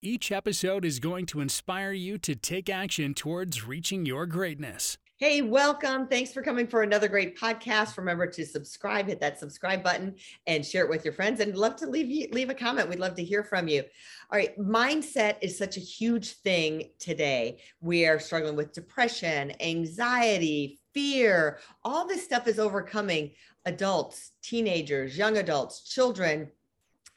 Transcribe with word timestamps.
Each 0.00 0.30
episode 0.30 0.84
is 0.84 1.00
going 1.00 1.26
to 1.26 1.40
inspire 1.40 1.90
you 1.90 2.18
to 2.18 2.36
take 2.36 2.70
action 2.70 3.14
towards 3.14 3.66
reaching 3.66 4.06
your 4.06 4.26
greatness. 4.26 4.96
Hey, 5.16 5.42
welcome. 5.42 6.06
Thanks 6.06 6.32
for 6.32 6.40
coming 6.40 6.68
for 6.68 6.82
another 6.82 7.08
great 7.08 7.36
podcast. 7.36 7.98
Remember 7.98 8.28
to 8.28 8.46
subscribe, 8.46 9.08
hit 9.08 9.18
that 9.18 9.40
subscribe 9.40 9.82
button 9.82 10.14
and 10.46 10.64
share 10.64 10.84
it 10.84 10.88
with 10.88 11.04
your 11.04 11.14
friends 11.14 11.40
and 11.40 11.56
love 11.56 11.74
to 11.78 11.88
leave 11.88 12.08
you 12.08 12.28
leave 12.30 12.48
a 12.48 12.54
comment. 12.54 12.88
We'd 12.88 13.00
love 13.00 13.16
to 13.16 13.24
hear 13.24 13.42
from 13.42 13.66
you. 13.66 13.82
All 14.30 14.38
right, 14.38 14.56
mindset 14.56 15.38
is 15.42 15.58
such 15.58 15.76
a 15.76 15.80
huge 15.80 16.34
thing 16.34 16.90
today. 17.00 17.58
We 17.80 18.06
are 18.06 18.20
struggling 18.20 18.54
with 18.54 18.72
depression, 18.72 19.52
anxiety, 19.60 20.78
fear. 20.94 21.58
All 21.84 22.06
this 22.06 22.22
stuff 22.22 22.46
is 22.46 22.60
overcoming 22.60 23.32
adults, 23.64 24.30
teenagers, 24.42 25.18
young 25.18 25.38
adults, 25.38 25.82
children, 25.82 26.52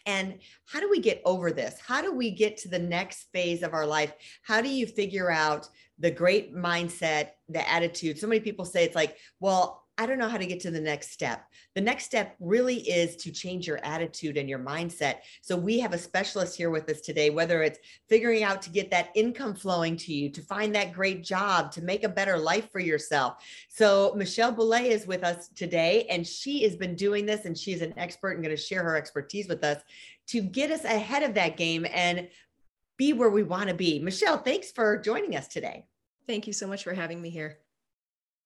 and 0.06 0.40
how 0.66 0.80
do 0.80 0.90
we 0.90 1.00
get 1.00 1.22
over 1.26 1.52
this? 1.52 1.80
How 1.86 2.02
do 2.02 2.14
we 2.14 2.32
get 2.32 2.58
to 2.58 2.70
the 2.70 2.80
next 2.80 3.28
phase 3.34 3.64
of 3.64 3.74
our 3.74 3.86
life? 3.86 4.14
How 4.44 4.62
do 4.62 4.70
you 4.70 4.86
figure 4.88 5.32
out 5.32 5.68
the 6.00 6.12
great 6.12 6.56
mindset, 6.56 7.32
the 7.50 7.68
attitude? 7.70 8.18
So 8.18 8.28
many 8.28 8.42
people 8.42 8.66
say 8.66 8.84
it's 8.84 8.96
like, 8.96 9.18
well, 9.40 9.81
I 10.02 10.08
don't 10.08 10.18
know 10.18 10.28
how 10.28 10.38
to 10.38 10.48
get 10.48 10.60
to 10.62 10.72
the 10.72 10.82
next 10.82 11.12
step. 11.12 11.46
The 11.76 11.82
next 11.82 12.06
step 12.06 12.36
really 12.40 12.78
is 12.90 13.16
to 13.18 13.32
change 13.32 13.68
your 13.68 13.78
attitude 13.86 14.36
and 14.36 14.50
your 14.50 14.58
mindset. 14.58 15.18
So 15.44 15.56
we 15.56 15.78
have 15.78 15.94
a 15.94 15.98
specialist 16.00 16.58
here 16.58 16.72
with 16.72 16.90
us 16.90 17.02
today, 17.02 17.30
whether 17.30 17.62
it's 17.62 17.78
figuring 18.10 18.42
out 18.42 18.64
to 18.64 18.72
get 18.72 18.90
that 18.90 19.12
income 19.14 19.54
flowing 19.54 19.96
to 19.98 20.12
you, 20.12 20.32
to 20.32 20.42
find 20.42 20.74
that 20.74 20.92
great 20.92 21.24
job, 21.24 21.72
to 21.74 21.84
make 21.84 22.04
a 22.04 22.10
better 22.10 22.36
life 22.36 22.72
for 22.72 22.80
yourself. 22.80 23.46
So 23.70 24.16
Michelle 24.16 24.52
Boule 24.52 24.74
is 24.74 25.06
with 25.06 25.24
us 25.24 25.50
today, 25.50 26.08
and 26.10 26.26
she 26.26 26.64
has 26.64 26.76
been 26.76 26.96
doing 26.96 27.28
this, 27.28 27.46
and 27.46 27.56
she's 27.56 27.84
an 27.84 27.94
expert 27.96 28.32
and 28.32 28.44
going 28.44 28.56
to 28.56 28.60
share 28.60 28.82
her 28.82 28.98
expertise 28.98 29.48
with 29.48 29.64
us 29.64 29.84
to 30.30 30.42
get 30.42 30.72
us 30.72 30.84
ahead 30.84 31.22
of 31.22 31.36
that 31.36 31.58
game 31.58 31.86
and 31.94 32.28
be 32.98 33.14
where 33.14 33.30
we 33.30 33.44
want 33.44 33.70
to 33.70 33.76
be. 33.76 34.00
Michelle, 34.00 34.40
thanks 34.40 34.72
for 34.72 34.98
joining 34.98 35.36
us 35.36 35.48
today. 35.48 35.86
Thank 36.26 36.48
you 36.48 36.54
so 36.54 36.66
much 36.66 36.84
for 36.84 36.96
having 36.96 37.22
me 37.22 37.30
here. 37.30 37.60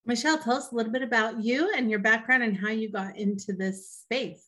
Michelle, 0.05 0.37
tell 0.37 0.57
us 0.57 0.71
a 0.71 0.75
little 0.75 0.91
bit 0.91 1.01
about 1.01 1.43
you 1.43 1.71
and 1.75 1.89
your 1.89 1.99
background 1.99 2.43
and 2.43 2.57
how 2.57 2.69
you 2.69 2.91
got 2.91 3.17
into 3.17 3.53
this 3.53 3.89
space. 3.89 4.43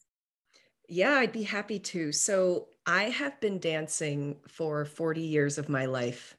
Yeah, 0.88 1.14
I'd 1.14 1.32
be 1.32 1.44
happy 1.44 1.80
to. 1.80 2.12
So, 2.12 2.68
I 2.86 3.06
have 3.10 3.40
been 3.42 3.60
dancing 3.60 4.38
for 4.48 4.86
40 4.86 5.20
years 5.20 5.58
of 5.58 5.68
my 5.68 5.88
life 5.88 6.38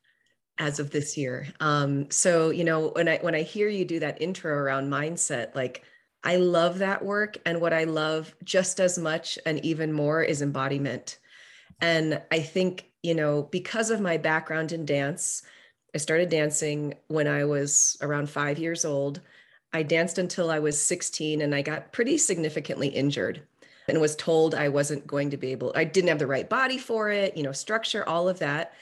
as 0.57 0.81
of 0.81 0.91
this 0.91 1.17
year. 1.17 1.47
Um, 1.61 2.11
so, 2.11 2.51
you 2.51 2.65
know, 2.65 2.89
when 2.89 3.07
I 3.07 3.19
when 3.19 3.35
I 3.35 3.43
hear 3.43 3.69
you 3.69 3.85
do 3.85 4.01
that 4.01 4.21
intro 4.21 4.55
around 4.55 4.91
mindset, 4.91 5.55
like 5.55 5.85
I 6.25 6.37
love 6.37 6.79
that 6.79 7.05
work 7.05 7.39
and 7.47 7.61
what 7.61 7.73
I 7.73 7.85
love 7.85 8.35
just 8.45 8.81
as 8.81 8.99
much 8.99 9.39
and 9.47 9.65
even 9.65 9.93
more 9.93 10.23
is 10.23 10.43
embodiment. 10.43 11.19
And 11.81 12.21
I 12.33 12.41
think, 12.41 12.87
you 13.03 13.15
know, 13.15 13.43
because 13.43 13.91
of 13.91 14.01
my 14.01 14.17
background 14.17 14.73
in 14.73 14.85
dance, 14.85 15.43
I 15.95 15.99
started 15.99 16.29
dancing 16.29 16.95
when 17.09 17.27
I 17.27 17.45
was 17.45 17.97
around 18.03 18.29
five 18.29 18.59
years 18.59 18.85
old. 18.85 19.21
I 19.73 19.83
danced 19.83 20.19
until 20.19 20.51
I 20.51 20.59
was 20.59 20.81
16 20.81 21.41
and 21.41 21.55
I 21.55 21.63
got 21.63 21.93
pretty 21.93 22.19
significantly 22.19 22.89
injured 22.89 23.43
and 23.89 24.01
was 24.01 24.17
told 24.17 24.55
I 24.55 24.69
wasn't 24.69 25.07
going 25.07 25.31
to 25.31 25.37
be 25.37 25.53
able, 25.53 25.73
I 25.75 25.85
didn't 25.85 26.09
have 26.09 26.19
the 26.19 26.27
right 26.27 26.49
body 26.49 26.79
for 26.79 27.11
it, 27.11 27.37
you 27.37 27.43
know, 27.43 27.53
structure, 27.53 28.07
all 28.07 28.29
of 28.29 28.39
that. 28.39 28.75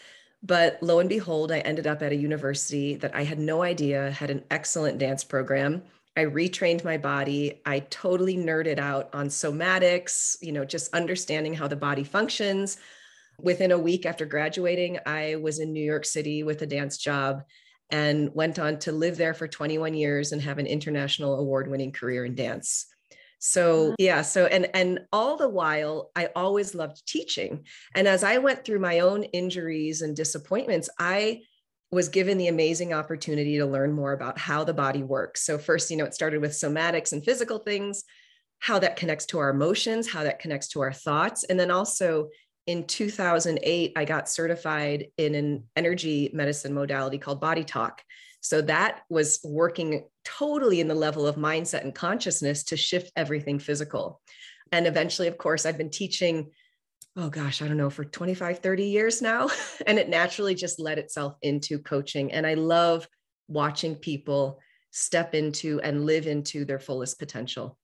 But 0.43 0.83
lo 0.83 0.99
and 0.99 1.09
behold, 1.09 1.51
I 1.51 1.61
ended 1.61 1.87
up 1.87 2.03
at 2.03 2.13
a 2.13 2.17
university 2.17 2.97
that 2.97 3.15
I 3.15 3.25
had 3.25 3.39
no 3.39 3.63
idea 3.63 4.11
had 4.11 4.31
an 4.31 4.45
excellent 4.51 4.99
dance 4.99 5.25
program. 5.25 5.83
I 6.17 6.25
retrained 6.25 6.85
my 6.85 6.97
body. 6.97 7.61
I 7.67 7.81
totally 7.91 8.37
nerded 8.37 8.79
out 8.79 9.11
on 9.13 9.29
somatics, 9.29 10.37
you 10.41 10.53
know, 10.53 10.65
just 10.65 10.93
understanding 10.95 11.55
how 11.55 11.69
the 11.69 11.77
body 11.77 12.05
functions, 12.05 12.79
Within 13.41 13.73
a 13.73 13.79
week 13.79 14.07
after 14.07 14.27
graduating, 14.27 14.99
I 15.07 15.37
was 15.37 15.59
in 15.59 15.73
New 15.73 15.85
York 15.85 16.05
City 16.05 16.43
with 16.43 16.63
a 16.63 16.67
dance 16.67 16.97
job 16.99 17.43
and 17.91 18.31
went 18.35 18.59
on 18.59 18.79
to 18.81 18.93
live 18.93 19.17
there 19.17 19.35
for 19.35 19.47
21 19.47 19.95
years 19.95 20.33
and 20.33 20.43
have 20.43 20.59
an 20.59 20.67
international 20.67 21.39
award 21.39 21.69
winning 21.69 21.93
career 21.93 22.25
in 22.25 22.35
dance. 22.35 22.87
So 23.39 23.95
yeah, 23.99 24.23
so 24.23 24.47
and 24.47 24.69
and 24.75 25.01
all 25.13 25.37
the 25.37 25.49
while 25.49 26.11
I 26.17 26.31
always 26.35 26.75
loved 26.75 27.07
teaching. 27.07 27.65
And 27.95 28.09
as 28.09 28.25
I 28.25 28.39
went 28.39 28.65
through 28.65 28.81
my 28.81 29.01
own 29.01 29.25
injuries 29.25 30.01
and 30.03 30.17
disappointments, 30.17 30.89
I 30.99 31.43
was 31.93 32.09
given 32.09 32.39
the 32.39 32.49
amazing 32.49 32.93
opportunity 32.93 33.59
to 33.59 33.67
learn 33.67 33.93
more 33.93 34.13
about 34.13 34.39
how 34.39 34.65
the 34.65 34.75
body 34.75 35.03
works. 35.03 35.43
So 35.43 35.59
first, 35.59 35.91
you 35.91 35.97
know, 35.97 36.05
it 36.05 36.15
started 36.15 36.41
with 36.41 36.53
somatics 36.53 37.13
and 37.13 37.25
physical 37.25 37.59
things, 37.59 38.05
how 38.59 38.79
that 38.81 38.97
connects 38.97 39.27
to 39.27 39.39
our 39.39 39.51
emotions, 39.51 40.11
how 40.11 40.25
that 40.25 40.41
connects 40.41 40.69
to 40.69 40.81
our 40.81 40.93
thoughts, 40.93 41.45
and 41.45 41.61
then 41.61 41.71
also 41.71 42.29
in 42.67 42.85
2008, 42.87 43.93
I 43.97 44.05
got 44.05 44.29
certified 44.29 45.07
in 45.17 45.35
an 45.35 45.65
energy 45.77 46.31
medicine 46.33 46.75
modality 46.75 47.19
called 47.19 47.41
Body 47.41 47.65
Talk. 47.65 48.03
So 48.41 48.61
that 48.63 49.03
was 49.09 49.41
working 49.45 50.09
totally 50.25 50.81
in 50.81 50.89
the 50.89 50.95
level 50.95 51.27
of 51.27 51.37
mindset 51.37 51.83
and 51.83 51.95
consciousness 51.95 52.65
to 52.65 52.77
shift 52.77 53.13
everything 53.17 53.59
physical. 53.59 54.21
And 54.73 54.87
eventually, 54.87 55.29
of 55.29 55.39
course, 55.39 55.65
I've 55.65 55.79
been 55.79 55.91
teaching, 55.91 56.51
oh 57.17 57.31
gosh, 57.31 57.63
I 57.63 57.69
don't 57.69 57.77
know, 57.77 57.91
for 57.91 58.05
25, 58.05 58.59
30 58.59 58.85
years 58.85 59.23
now. 59.23 59.49
and 59.87 59.99
it 59.99 60.09
naturally 60.09 60.55
just 60.55 60.81
led 60.81 60.99
itself 60.99 61.37
into 61.43 61.79
coaching. 61.79 62.33
And 62.33 62.47
I 62.47 62.55
love 62.55 63.09
watching 63.49 63.95
people 63.95 64.61
step 64.91 65.35
into 65.35 65.81
and 65.83 66.05
live 66.05 66.27
into 66.27 66.65
their 66.65 66.81
fullest 66.81 67.19
potential. 67.19 67.79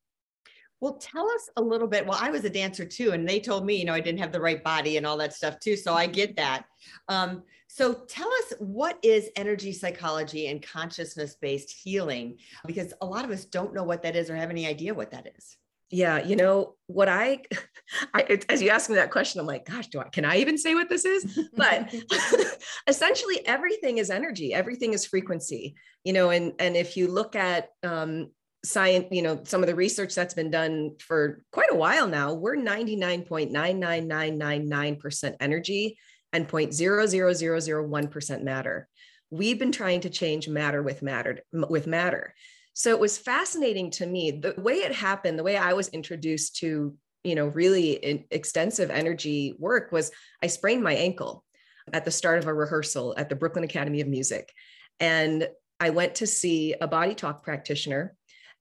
Well, 0.82 0.94
tell 0.94 1.30
us 1.30 1.48
a 1.56 1.62
little 1.62 1.86
bit. 1.86 2.04
Well, 2.04 2.18
I 2.20 2.30
was 2.30 2.44
a 2.44 2.50
dancer 2.50 2.84
too, 2.84 3.12
and 3.12 3.26
they 3.26 3.38
told 3.38 3.64
me, 3.64 3.76
you 3.76 3.84
know, 3.84 3.94
I 3.94 4.00
didn't 4.00 4.18
have 4.18 4.32
the 4.32 4.40
right 4.40 4.64
body 4.64 4.96
and 4.96 5.06
all 5.06 5.16
that 5.18 5.32
stuff 5.32 5.60
too. 5.60 5.76
So 5.76 5.94
I 5.94 6.06
get 6.06 6.34
that. 6.34 6.64
Um, 7.08 7.44
so 7.68 7.94
tell 8.08 8.26
us 8.26 8.54
what 8.58 8.98
is 9.00 9.30
energy 9.36 9.72
psychology 9.72 10.48
and 10.48 10.60
consciousness 10.60 11.36
based 11.40 11.70
healing? 11.70 12.38
Because 12.66 12.92
a 13.00 13.06
lot 13.06 13.24
of 13.24 13.30
us 13.30 13.44
don't 13.44 13.72
know 13.72 13.84
what 13.84 14.02
that 14.02 14.16
is 14.16 14.28
or 14.28 14.34
have 14.34 14.50
any 14.50 14.66
idea 14.66 14.92
what 14.92 15.12
that 15.12 15.28
is. 15.36 15.56
Yeah, 15.88 16.24
you 16.24 16.34
know 16.34 16.74
what 16.88 17.08
I, 17.08 17.42
I 18.14 18.40
as 18.48 18.60
you 18.60 18.70
ask 18.70 18.90
me 18.90 18.96
that 18.96 19.12
question, 19.12 19.40
I'm 19.40 19.46
like, 19.46 19.66
gosh, 19.66 19.86
do 19.86 20.00
I 20.00 20.08
can 20.08 20.24
I 20.24 20.38
even 20.38 20.58
say 20.58 20.74
what 20.74 20.88
this 20.88 21.04
is? 21.04 21.38
But 21.56 21.94
essentially, 22.88 23.46
everything 23.46 23.98
is 23.98 24.10
energy. 24.10 24.52
Everything 24.52 24.94
is 24.94 25.06
frequency. 25.06 25.76
You 26.02 26.12
know, 26.12 26.30
and 26.30 26.54
and 26.58 26.76
if 26.76 26.96
you 26.96 27.06
look 27.06 27.36
at 27.36 27.68
um, 27.84 28.30
science, 28.64 29.06
you 29.10 29.22
know, 29.22 29.40
some 29.44 29.62
of 29.62 29.66
the 29.66 29.74
research 29.74 30.14
that's 30.14 30.34
been 30.34 30.50
done 30.50 30.96
for 30.98 31.42
quite 31.50 31.72
a 31.72 31.76
while 31.76 32.06
now, 32.06 32.34
we're 32.34 32.56
99.99999% 32.56 35.34
energy 35.40 35.96
and 36.32 36.48
0.00001% 36.48 38.42
matter. 38.42 38.88
We've 39.30 39.58
been 39.58 39.72
trying 39.72 40.02
to 40.02 40.10
change 40.10 40.48
matter 40.48 40.82
with 40.82 41.02
matter 41.02 41.40
with 41.52 41.86
matter. 41.86 42.34
So 42.74 42.90
it 42.90 43.00
was 43.00 43.18
fascinating 43.18 43.90
to 43.92 44.06
me 44.06 44.30
the 44.30 44.54
way 44.56 44.74
it 44.74 44.94
happened, 44.94 45.38
the 45.38 45.44
way 45.44 45.56
I 45.56 45.74
was 45.74 45.88
introduced 45.88 46.56
to, 46.56 46.96
you 47.24 47.34
know, 47.34 47.48
really 47.48 48.26
extensive 48.30 48.90
energy 48.90 49.54
work 49.58 49.92
was 49.92 50.10
I 50.42 50.46
sprained 50.46 50.82
my 50.82 50.94
ankle 50.94 51.44
at 51.92 52.04
the 52.04 52.10
start 52.10 52.38
of 52.38 52.46
a 52.46 52.54
rehearsal 52.54 53.14
at 53.16 53.28
the 53.28 53.36
Brooklyn 53.36 53.64
Academy 53.64 54.00
of 54.00 54.08
Music. 54.08 54.52
And 55.00 55.48
I 55.80 55.90
went 55.90 56.16
to 56.16 56.26
see 56.26 56.74
a 56.80 56.86
body 56.86 57.14
talk 57.14 57.42
practitioner 57.42 58.14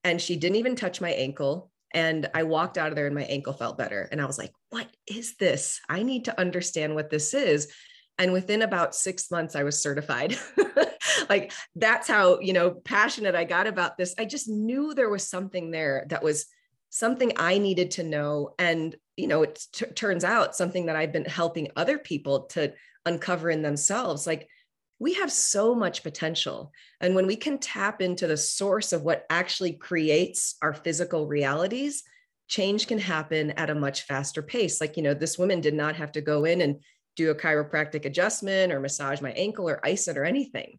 and 0.03 0.21
she 0.21 0.35
didn't 0.35 0.57
even 0.57 0.75
touch 0.75 1.01
my 1.01 1.11
ankle 1.11 1.71
and 1.93 2.29
i 2.33 2.43
walked 2.43 2.77
out 2.77 2.89
of 2.89 2.95
there 2.95 3.05
and 3.05 3.15
my 3.15 3.23
ankle 3.23 3.53
felt 3.53 3.77
better. 3.77 4.07
And 4.11 4.21
i 4.21 4.25
was 4.25 4.37
like 4.37 4.51
what 4.69 4.87
is 5.07 5.35
this? 5.37 5.79
I 5.89 6.03
need 6.03 6.25
to 6.25 6.39
understand 6.39 6.95
what 6.95 7.09
this 7.09 7.33
is. 7.33 7.71
And 8.17 8.33
within 8.33 8.61
about 8.61 8.95
six 8.95 9.31
months 9.31 9.55
i 9.55 9.63
was 9.63 9.81
certified. 9.81 10.37
Like 11.29 11.51
that's 11.75 12.07
how 12.07 12.39
you 12.39 12.53
know 12.53 12.71
passionate 12.71 13.35
i 13.35 13.43
got 13.43 13.67
about 13.67 13.97
this. 13.97 14.13
I 14.17 14.25
just 14.25 14.49
knew 14.49 14.93
there 14.93 15.09
was 15.09 15.27
something 15.27 15.71
there 15.71 16.05
that 16.09 16.23
was 16.23 16.45
something 16.89 17.33
i 17.37 17.57
needed 17.57 17.91
to 17.91 18.03
know. 18.03 18.53
And 18.59 18.95
you 19.17 19.27
know 19.27 19.43
it 19.43 19.63
t- 19.71 19.85
turns 19.87 20.23
out 20.23 20.55
something 20.55 20.87
that 20.87 20.95
i've 20.95 21.13
been 21.13 21.25
helping 21.25 21.69
other 21.75 21.97
people 21.97 22.43
to 22.47 22.73
uncover 23.05 23.49
in 23.49 23.61
themselves. 23.61 24.27
Like 24.27 24.47
we 25.01 25.15
have 25.15 25.31
so 25.31 25.73
much 25.73 26.03
potential. 26.03 26.71
And 26.99 27.15
when 27.15 27.25
we 27.25 27.35
can 27.35 27.57
tap 27.57 28.03
into 28.03 28.27
the 28.27 28.37
source 28.37 28.93
of 28.93 29.01
what 29.01 29.25
actually 29.31 29.73
creates 29.73 30.57
our 30.61 30.75
physical 30.75 31.25
realities, 31.25 32.03
change 32.47 32.85
can 32.85 32.99
happen 32.99 33.49
at 33.51 33.71
a 33.71 33.75
much 33.75 34.03
faster 34.03 34.43
pace. 34.43 34.79
Like, 34.79 34.97
you 34.97 35.01
know, 35.01 35.15
this 35.15 35.39
woman 35.39 35.59
did 35.59 35.73
not 35.73 35.95
have 35.95 36.11
to 36.11 36.21
go 36.21 36.45
in 36.45 36.61
and 36.61 36.83
do 37.15 37.31
a 37.31 37.35
chiropractic 37.35 38.05
adjustment 38.05 38.71
or 38.71 38.79
massage 38.79 39.21
my 39.21 39.31
ankle 39.31 39.67
or 39.67 39.83
ice 39.83 40.07
it 40.07 40.17
or 40.17 40.23
anything. 40.23 40.77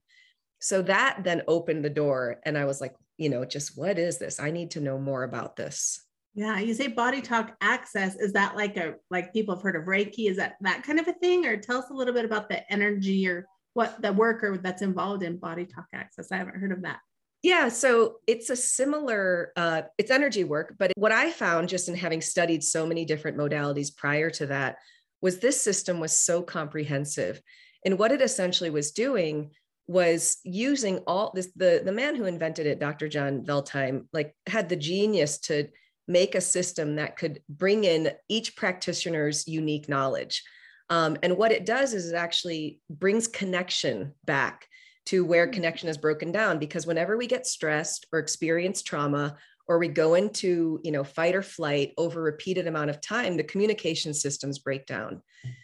So 0.61 0.83
that 0.83 1.25
then 1.25 1.43
opened 1.49 1.85
the 1.85 1.91
door. 1.91 2.37
And 2.45 2.57
I 2.57 2.65
was 2.65 2.81
like, 2.81 2.95
you 3.19 3.29
know, 3.29 3.45
just 3.45 3.77
what 3.77 3.99
is 3.99 4.21
this? 4.21 4.39
I 4.39 4.53
need 4.53 4.71
to 4.73 4.81
know 4.81 5.01
more 5.01 5.25
about 5.25 5.57
this. 5.57 6.01
Yeah, 6.35 6.61
you 6.61 6.75
say 6.75 6.87
body 6.87 7.23
talk 7.23 7.57
access. 7.61 8.15
Is 8.15 8.35
that 8.35 8.55
like 8.55 8.77
a 8.77 8.95
like 9.11 9.33
people 9.33 9.57
have 9.57 9.65
heard 9.65 9.75
of 9.75 9.89
Reiki? 9.89 10.31
Is 10.31 10.37
that 10.37 10.59
that 10.61 10.85
kind 10.85 11.01
of 11.01 11.09
a 11.09 11.13
thing? 11.13 11.45
Or 11.45 11.57
tell 11.57 11.79
us 11.79 11.91
a 11.91 11.95
little 11.95 12.15
bit 12.15 12.25
about 12.25 12.49
the 12.49 12.73
energy 12.73 13.27
or 13.27 13.47
what 13.75 14.01
the 14.03 14.13
worker 14.13 14.59
that's 14.59 14.83
involved 14.83 15.23
in 15.23 15.39
body 15.39 15.65
talk 15.65 15.87
access. 15.95 16.31
I 16.31 16.37
haven't 16.37 16.57
heard 16.57 16.73
of 16.73 16.83
that. 16.83 16.99
Yeah, 17.43 17.71
so 17.71 18.19
it's 18.29 18.51
a 18.51 18.57
similar, 18.57 19.53
uh, 19.57 19.83
it's 19.99 20.13
energy 20.13 20.45
work, 20.45 20.77
but 20.79 20.93
what 20.97 21.11
I 21.11 21.33
found 21.33 21.69
just 21.69 21.89
in 21.89 21.97
having 21.97 22.21
studied 22.21 22.63
so 22.63 22.87
many 22.87 23.05
different 23.05 23.37
modalities 23.37 23.95
prior 23.95 24.31
to 24.31 24.47
that 24.47 24.77
was 25.21 25.39
this 25.39 25.61
system 25.61 25.99
was 25.99 26.17
so 26.17 26.43
comprehensive. 26.43 27.41
And 27.85 27.99
what 27.99 28.13
it 28.13 28.23
essentially 28.23 28.71
was 28.71 28.93
doing 28.93 29.51
was 29.89 30.39
using 30.45 30.99
all 31.07 31.33
this, 31.35 31.51
the, 31.57 31.83
the 31.85 31.91
man 31.91 32.15
who 32.15 32.27
invented 32.27 32.67
it, 32.67 32.79
Dr. 32.79 33.09
John 33.09 33.45
Veltheim, 33.45 34.07
like 34.13 34.37
had 34.47 34.69
the 34.69 34.77
genius 34.77 35.39
to 35.41 35.69
make 36.07 36.37
a 36.37 36.41
system 36.41 36.97
that 36.97 37.17
could 37.17 37.41
bring 37.49 37.83
in 37.83 38.13
each 38.29 38.55
practitioner's 38.55 39.49
unique 39.49 39.89
knowledge. 39.89 40.45
Um, 40.93 41.17
and 41.23 41.39
what 41.39 41.53
it 41.53 41.65
does 41.65 41.95
is 41.95 42.13
it 42.13 42.17
actually 42.17 42.79
brings 42.91 43.27
connection 43.27 44.13
back 44.27 44.67
to 45.07 45.25
where 45.25 45.49
mm. 45.49 45.53
connection 45.55 45.89
is 45.89 45.97
broken 45.97 46.31
down 46.31 46.59
because 46.59 46.87
whenever 46.87 47.17
we 47.17 47.27
get 47.27 47.47
stressed 47.47 48.07
or 48.13 48.19
experience 48.19 48.83
trauma 48.83 49.39
or 49.67 49.79
we 49.79 49.89
go 49.89 50.17
into 50.17 50.81
you 50.85 50.93
know 50.93 51.03
fight 51.03 51.35
or 51.35 51.41
flight 51.41 51.95
over 51.97 52.21
repeated 52.21 52.67
amount 52.67 52.91
of 52.91 53.01
time 53.01 53.39
the 53.39 53.43
communication 53.43 54.13
systems 54.13 54.59
break 54.59 54.85
down. 54.85 55.23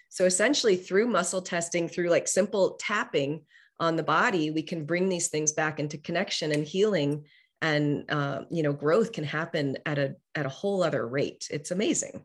So 0.08 0.24
essentially 0.24 0.76
through 0.76 1.08
muscle 1.08 1.42
testing 1.42 1.88
through 1.88 2.08
like 2.08 2.26
simple 2.26 2.78
tapping 2.80 3.42
on 3.78 3.96
the 3.96 4.02
body 4.02 4.50
we 4.50 4.62
can 4.62 4.86
bring 4.86 5.10
these 5.10 5.28
things 5.28 5.52
back 5.52 5.78
into 5.78 5.98
connection 5.98 6.52
and 6.52 6.64
healing 6.64 7.26
and 7.60 8.10
uh, 8.10 8.44
you 8.50 8.62
know 8.62 8.72
growth 8.72 9.12
can 9.12 9.24
happen 9.24 9.76
at 9.84 9.98
a 9.98 10.16
at 10.34 10.46
a 10.46 10.56
whole 10.58 10.82
other 10.82 11.06
rate. 11.06 11.48
It's 11.50 11.70
amazing 11.70 12.24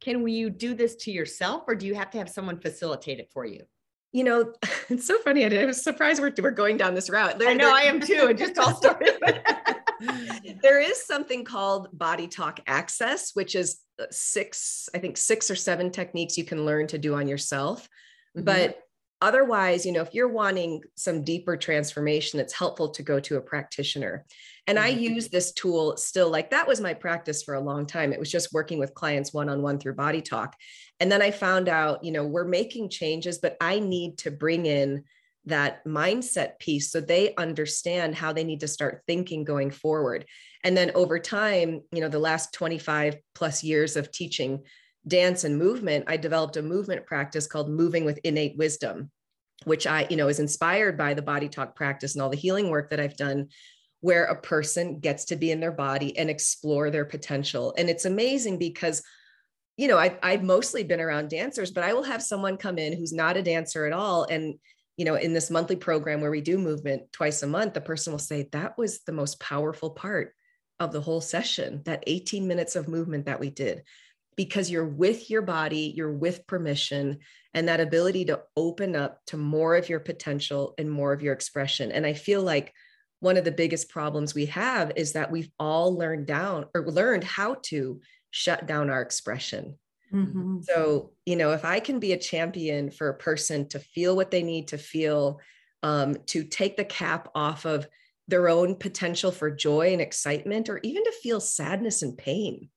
can 0.00 0.26
you 0.26 0.50
do 0.50 0.74
this 0.74 0.96
to 0.96 1.10
yourself 1.10 1.64
or 1.66 1.74
do 1.74 1.86
you 1.86 1.94
have 1.94 2.10
to 2.10 2.18
have 2.18 2.28
someone 2.28 2.58
facilitate 2.58 3.20
it 3.20 3.30
for 3.32 3.44
you 3.44 3.64
you 4.12 4.24
know, 4.24 4.52
it's 4.88 5.06
so 5.06 5.18
funny. 5.18 5.44
I 5.44 5.64
was 5.64 5.82
surprised 5.82 6.20
we're, 6.20 6.32
we're 6.40 6.50
going 6.50 6.76
down 6.76 6.94
this 6.94 7.10
route. 7.10 7.38
There, 7.38 7.48
I 7.48 7.54
know 7.54 7.66
there, 7.66 7.74
I 7.74 7.82
am 7.82 8.00
too. 8.00 8.28
It 8.30 8.38
just 8.38 8.58
all 8.58 8.74
started. 8.74 9.18
there 10.62 10.80
is 10.80 11.04
something 11.04 11.44
called 11.44 11.88
body 11.92 12.26
talk 12.26 12.60
access, 12.66 13.32
which 13.34 13.54
is 13.54 13.80
uh, 14.00 14.06
six, 14.10 14.88
I 14.94 14.98
think 14.98 15.16
six 15.16 15.50
or 15.50 15.56
seven 15.56 15.90
techniques 15.90 16.38
you 16.38 16.44
can 16.44 16.64
learn 16.64 16.86
to 16.88 16.98
do 16.98 17.14
on 17.14 17.28
yourself. 17.28 17.88
Mm-hmm. 18.36 18.44
But 18.44 18.80
otherwise, 19.20 19.84
you 19.84 19.92
know, 19.92 20.02
if 20.02 20.14
you're 20.14 20.28
wanting 20.28 20.82
some 20.96 21.24
deeper 21.24 21.56
transformation, 21.56 22.40
it's 22.40 22.52
helpful 22.52 22.90
to 22.90 23.02
go 23.02 23.20
to 23.20 23.36
a 23.36 23.40
practitioner. 23.40 24.24
And 24.68 24.78
I 24.78 24.92
mm-hmm. 24.92 25.14
use 25.14 25.28
this 25.28 25.52
tool 25.52 25.96
still, 25.96 26.30
like 26.30 26.50
that 26.50 26.68
was 26.68 26.78
my 26.78 26.92
practice 26.92 27.42
for 27.42 27.54
a 27.54 27.60
long 27.60 27.86
time. 27.86 28.12
It 28.12 28.20
was 28.20 28.30
just 28.30 28.52
working 28.52 28.78
with 28.78 28.94
clients 28.94 29.32
one 29.32 29.48
on 29.48 29.62
one 29.62 29.78
through 29.78 29.94
body 29.94 30.20
talk. 30.20 30.54
And 31.00 31.10
then 31.10 31.22
I 31.22 31.30
found 31.30 31.70
out, 31.70 32.04
you 32.04 32.12
know, 32.12 32.26
we're 32.26 32.44
making 32.44 32.90
changes, 32.90 33.38
but 33.38 33.56
I 33.62 33.78
need 33.78 34.18
to 34.18 34.30
bring 34.30 34.66
in 34.66 35.04
that 35.46 35.82
mindset 35.86 36.58
piece 36.58 36.92
so 36.92 37.00
they 37.00 37.34
understand 37.36 38.14
how 38.14 38.34
they 38.34 38.44
need 38.44 38.60
to 38.60 38.68
start 38.68 39.02
thinking 39.06 39.42
going 39.42 39.70
forward. 39.70 40.26
And 40.62 40.76
then 40.76 40.90
over 40.94 41.18
time, 41.18 41.80
you 41.90 42.02
know, 42.02 42.08
the 42.08 42.18
last 42.18 42.52
25 42.52 43.16
plus 43.34 43.64
years 43.64 43.96
of 43.96 44.12
teaching 44.12 44.64
dance 45.06 45.44
and 45.44 45.56
movement, 45.56 46.04
I 46.08 46.18
developed 46.18 46.58
a 46.58 46.62
movement 46.62 47.06
practice 47.06 47.46
called 47.46 47.70
Moving 47.70 48.04
with 48.04 48.20
Innate 48.22 48.58
Wisdom, 48.58 49.10
which 49.64 49.86
I, 49.86 50.06
you 50.10 50.16
know, 50.16 50.28
is 50.28 50.40
inspired 50.40 50.98
by 50.98 51.14
the 51.14 51.22
body 51.22 51.48
talk 51.48 51.74
practice 51.74 52.14
and 52.14 52.20
all 52.20 52.28
the 52.28 52.36
healing 52.36 52.68
work 52.68 52.90
that 52.90 53.00
I've 53.00 53.16
done, 53.16 53.48
where 54.00 54.24
a 54.24 54.40
person 54.40 55.00
gets 55.00 55.26
to 55.26 55.36
be 55.36 55.50
in 55.50 55.60
their 55.60 55.72
body 55.72 56.16
and 56.16 56.30
explore 56.30 56.90
their 56.90 57.04
potential. 57.04 57.74
And 57.76 57.90
it's 57.90 58.04
amazing 58.04 58.58
because 58.58 59.02
you 59.78 59.86
know, 59.86 59.96
I've, 59.96 60.18
I've 60.22 60.42
mostly 60.42 60.82
been 60.82 61.00
around 61.00 61.30
dancers, 61.30 61.70
but 61.70 61.84
I 61.84 61.94
will 61.94 62.02
have 62.02 62.20
someone 62.20 62.56
come 62.56 62.78
in 62.78 62.92
who's 62.92 63.12
not 63.12 63.36
a 63.36 63.42
dancer 63.42 63.86
at 63.86 63.92
all. 63.92 64.24
And, 64.24 64.58
you 64.96 65.04
know, 65.04 65.14
in 65.14 65.32
this 65.32 65.52
monthly 65.52 65.76
program 65.76 66.20
where 66.20 66.32
we 66.32 66.40
do 66.40 66.58
movement 66.58 67.12
twice 67.12 67.44
a 67.44 67.46
month, 67.46 67.74
the 67.74 67.80
person 67.80 68.12
will 68.12 68.18
say, 68.18 68.48
that 68.50 68.76
was 68.76 69.00
the 69.04 69.12
most 69.12 69.38
powerful 69.38 69.90
part 69.90 70.34
of 70.80 70.90
the 70.90 71.00
whole 71.00 71.20
session, 71.20 71.82
that 71.84 72.02
18 72.08 72.48
minutes 72.48 72.74
of 72.74 72.88
movement 72.88 73.26
that 73.26 73.38
we 73.38 73.50
did, 73.50 73.84
because 74.36 74.68
you're 74.68 74.84
with 74.84 75.30
your 75.30 75.42
body, 75.42 75.92
you're 75.96 76.12
with 76.12 76.46
permission, 76.48 77.18
and 77.54 77.68
that 77.68 77.80
ability 77.80 78.24
to 78.24 78.40
open 78.56 78.96
up 78.96 79.20
to 79.26 79.36
more 79.36 79.76
of 79.76 79.88
your 79.88 80.00
potential 80.00 80.74
and 80.76 80.90
more 80.90 81.12
of 81.12 81.22
your 81.22 81.34
expression. 81.34 81.92
And 81.92 82.04
I 82.04 82.14
feel 82.14 82.42
like 82.42 82.74
one 83.20 83.36
of 83.36 83.44
the 83.44 83.52
biggest 83.52 83.88
problems 83.88 84.34
we 84.34 84.46
have 84.46 84.92
is 84.96 85.12
that 85.12 85.30
we've 85.30 85.50
all 85.58 85.96
learned 85.96 86.26
down 86.26 86.66
or 86.74 86.86
learned 86.86 87.24
how 87.24 87.56
to 87.62 88.00
shut 88.30 88.66
down 88.66 88.90
our 88.90 89.02
expression. 89.02 89.76
Mm-hmm. 90.12 90.60
So, 90.62 91.12
you 91.26 91.36
know, 91.36 91.52
if 91.52 91.64
I 91.64 91.80
can 91.80 91.98
be 91.98 92.12
a 92.12 92.18
champion 92.18 92.90
for 92.90 93.08
a 93.08 93.18
person 93.18 93.68
to 93.70 93.78
feel 93.78 94.16
what 94.16 94.30
they 94.30 94.42
need 94.42 94.68
to 94.68 94.78
feel, 94.78 95.40
um, 95.82 96.16
to 96.26 96.44
take 96.44 96.76
the 96.76 96.84
cap 96.84 97.28
off 97.34 97.64
of 97.64 97.86
their 98.26 98.48
own 98.48 98.76
potential 98.76 99.32
for 99.32 99.50
joy 99.50 99.92
and 99.92 100.00
excitement, 100.00 100.68
or 100.68 100.80
even 100.82 101.04
to 101.04 101.12
feel 101.22 101.40
sadness 101.40 102.02
and 102.02 102.16
pain, 102.16 102.68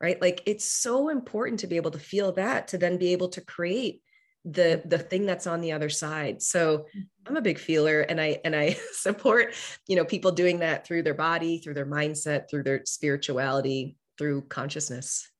right? 0.00 0.20
Like 0.20 0.42
it's 0.46 0.70
so 0.70 1.08
important 1.08 1.60
to 1.60 1.66
be 1.66 1.76
able 1.76 1.92
to 1.92 1.98
feel 1.98 2.32
that 2.32 2.68
to 2.68 2.78
then 2.78 2.98
be 2.98 3.12
able 3.12 3.28
to 3.30 3.40
create 3.40 4.02
the 4.48 4.80
the 4.84 4.98
thing 4.98 5.26
that's 5.26 5.46
on 5.46 5.60
the 5.60 5.72
other 5.72 5.88
side 5.90 6.40
so 6.40 6.78
mm-hmm. 6.78 7.00
i'm 7.26 7.36
a 7.36 7.42
big 7.42 7.58
feeler 7.58 8.02
and 8.02 8.20
i 8.20 8.38
and 8.44 8.54
i 8.54 8.76
support 8.92 9.52
you 9.88 9.96
know 9.96 10.04
people 10.04 10.30
doing 10.30 10.60
that 10.60 10.86
through 10.86 11.02
their 11.02 11.14
body 11.14 11.58
through 11.58 11.74
their 11.74 11.84
mindset 11.84 12.48
through 12.48 12.62
their 12.62 12.82
spirituality 12.84 13.96
through 14.18 14.42
consciousness. 14.42 15.30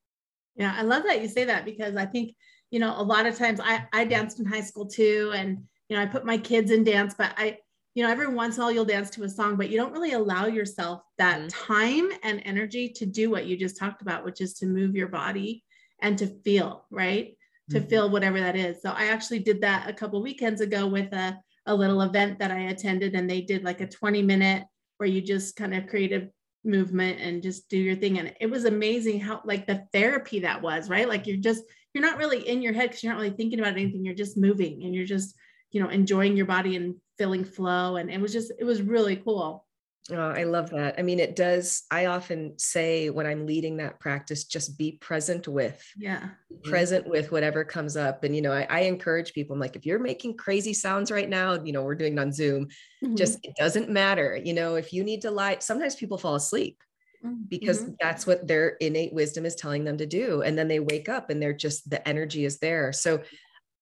Yeah, 0.55 0.75
I 0.77 0.83
love 0.83 1.05
that 1.05 1.21
you 1.23 1.29
say 1.29 1.45
that 1.45 1.65
because 1.65 1.97
I 1.97 2.07
think, 2.07 2.35
you 2.71 2.79
know, 2.79 2.95
a 2.97 3.03
lot 3.03 3.27
of 3.27 3.37
times 3.37 3.61
I, 3.63 3.87
I 3.93 4.05
danced 4.05 4.41
in 4.41 4.47
high 4.47 4.63
school 4.63 4.87
too. 4.87 5.33
And, 5.35 5.65
you 5.89 5.97
know, 5.97 6.03
I 6.03 6.07
put 6.07 6.25
my 6.25 6.39
kids 6.39 6.71
in 6.71 6.85
dance, 6.85 7.15
but 7.17 7.33
I, 7.37 7.59
you 7.95 8.03
know, 8.03 8.11
every 8.11 8.29
once 8.29 8.57
in 8.57 8.63
a 8.63 8.65
while 8.65 8.73
you'll 8.73 8.85
dance 8.85 9.11
to 9.11 9.25
a 9.25 9.29
song, 9.29 9.57
but 9.57 9.71
you 9.71 9.77
don't 9.77 9.93
really 9.93 10.13
allow 10.13 10.47
yourself 10.47 11.03
that 11.19 11.41
mm-hmm. 11.41 11.75
time 11.75 12.11
and 12.23 12.43
energy 12.45 12.89
to 12.91 13.07
do 13.07 13.31
what 13.31 13.47
you 13.47 13.57
just 13.57 13.79
talked 13.79 14.03
about, 14.03 14.25
which 14.25 14.41
is 14.41 14.55
to 14.55 14.67
move 14.67 14.95
your 14.95 15.09
body 15.09 15.65
and 16.01 16.19
to 16.19 16.27
feel, 16.27 16.85
right? 16.91 17.37
To 17.71 17.81
mm-hmm. 17.81 17.89
feel 17.89 18.11
whatever 18.11 18.39
that 18.39 18.55
is. 18.55 18.81
So 18.81 18.91
I 18.91 19.07
actually 19.07 19.41
did 19.41 19.61
that 19.63 19.89
a 19.89 19.93
couple 19.93 20.23
weekends 20.23 20.61
ago 20.61 20.87
with 20.87 21.13
a, 21.13 21.37
a 21.67 21.75
little 21.75 22.03
event 22.03 22.39
that 22.39 22.53
I 22.53 22.69
attended, 22.69 23.15
and 23.15 23.29
they 23.29 23.41
did 23.41 23.65
like 23.65 23.81
a 23.81 23.89
20 23.89 24.23
minute 24.23 24.65
where 24.99 25.09
you 25.09 25.21
just 25.21 25.57
kind 25.57 25.75
of 25.75 25.89
create 25.89 26.13
a 26.13 26.29
movement 26.65 27.21
and 27.21 27.43
just 27.43 27.69
do 27.69 27.79
your 27.79 27.97
thing. 27.97 28.19
And 28.19 28.35
it 28.41 28.51
was 28.51 28.65
amazing 28.65 29.21
how 29.21 29.41
like 29.45 29.67
the 29.67 29.85
therapy 29.93 30.41
that 30.41 30.63
was 30.63 30.89
right? 30.89 31.09
Like 31.09 31.27
you're 31.27 31.37
just 31.37 31.63
you're 31.95 32.05
not 32.05 32.19
really 32.19 32.47
in 32.47 32.63
your 32.63 32.73
head 32.73 32.91
because 32.91 33.03
you're 33.03 33.13
not 33.13 33.21
really 33.21 33.35
thinking 33.35 33.59
about 33.59 33.73
anything. 33.73 34.05
You're 34.05 34.15
just 34.15 34.37
moving 34.37 34.85
and 34.85 34.95
you're 34.95 35.07
just 35.07 35.35
you 35.71 35.83
know 35.83 35.89
enjoying 35.89 36.37
your 36.37 36.47
body 36.47 36.77
and 36.77 36.95
feeling 37.19 37.45
flow. 37.45 37.97
And 37.97 38.11
it 38.11 38.21
was 38.21 38.33
just 38.33 38.53
it 38.59 38.65
was 38.65 38.83
really 38.83 39.17
cool 39.17 39.66
Oh, 40.13 40.31
I 40.31 40.45
love 40.45 40.71
that. 40.71 40.95
I 40.99 41.03
mean, 41.03 41.19
it 41.19 41.35
does. 41.35 41.83
I 41.91 42.07
often 42.07 42.57
say 42.59 43.11
when 43.11 43.27
I'm 43.27 43.45
leading 43.45 43.79
that 43.79 43.99
practice, 43.99 44.45
just 44.45 44.79
be 44.79 44.93
present 44.93 45.49
with. 45.49 45.85
Yeah. 45.97 46.29
Present 46.63 47.09
with 47.09 47.33
whatever 47.33 47.65
comes 47.65 47.97
up. 47.97 48.23
And, 48.23 48.35
you 48.35 48.41
know, 48.41 48.53
I, 48.53 48.67
I, 48.71 48.81
encourage 48.83 49.33
people, 49.33 49.55
I'm 49.55 49.61
like, 49.61 49.75
if 49.75 49.85
you're 49.85 49.99
making 49.99 50.37
crazy 50.37 50.73
sounds 50.73 51.11
right 51.11 51.29
now, 51.29 51.61
you 51.63 51.73
know, 51.73 51.83
we're 51.83 51.97
doing 51.97 52.13
it 52.13 52.21
on 52.21 52.33
Zoom, 52.33 52.67
mm-hmm. 53.03 53.17
just 53.17 53.41
it 53.43 53.57
doesn't 53.57 53.91
matter. 53.91 54.41
You 54.43 54.55
know, 54.55 54.77
if 54.77 54.93
you 54.93 55.03
need 55.03 55.23
to 55.23 55.33
lie, 55.33 55.59
sometimes 55.59 55.97
people 55.97 56.19
fall 56.19 56.37
asleep 56.37 56.79
mm-hmm. 57.25 57.43
because 57.49 57.83
mm-hmm. 57.83 57.95
that's 58.01 58.29
what 58.29 58.47
their 58.47 58.77
innate 58.81 59.13
wisdom 59.13 59.45
is 59.45 59.57
telling 59.57 59.83
them 59.83 59.99
to 59.99 60.07
do. 60.07 60.43
And 60.43 60.57
then 60.57 60.69
they 60.69 60.79
wake 60.79 61.09
up 61.09 61.31
and 61.31 61.43
they're 61.43 61.53
just, 61.53 61.91
the 61.91 62.07
energy 62.07 62.45
is 62.45 62.59
there. 62.59 62.93
So 62.93 63.23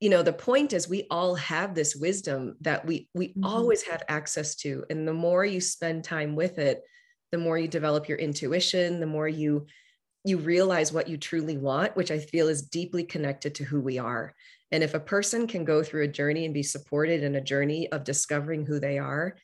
you 0.01 0.11
know 0.11 0.23
the 0.23 0.33
point 0.33 0.73
is 0.73 0.89
we 0.89 1.07
all 1.11 1.35
have 1.35 1.75
this 1.75 1.95
wisdom 1.95 2.57
that 2.61 2.85
we 2.85 3.09
we 3.15 3.29
mm-hmm. 3.29 3.45
always 3.45 3.83
have 3.83 4.03
access 4.09 4.55
to 4.57 4.85
and 4.91 5.07
the 5.07 5.15
more 5.15 5.45
you 5.45 5.61
spend 5.61 6.05
time 6.05 6.35
with 6.35 6.59
it 6.59 6.83
the 7.33 7.39
more 7.39 7.59
you 7.59 7.69
develop 7.69 8.09
your 8.09 8.19
intuition 8.19 9.01
the 9.01 9.07
more 9.07 9.29
you 9.29 9.67
you 10.25 10.39
realize 10.39 10.93
what 10.93 11.09
you 11.09 11.17
truly 11.17 11.57
want 11.57 11.97
which 11.97 12.11
i 12.11 12.19
feel 12.19 12.49
is 12.49 12.63
deeply 12.63 13.05
connected 13.05 13.55
to 13.55 13.65
who 13.65 13.81
we 13.81 13.99
are 13.99 14.35
and 14.73 14.83
if 14.83 14.95
a 14.95 15.01
person 15.01 15.47
can 15.47 15.65
go 15.65 15.83
through 15.83 16.03
a 16.03 16.09
journey 16.09 16.45
and 16.45 16.55
be 16.55 16.63
supported 16.63 17.23
in 17.23 17.37
a 17.37 17.41
journey 17.41 17.91
of 17.93 18.05
discovering 18.05 18.67
who 18.67 18.81
they 18.81 18.99
are 18.99 19.37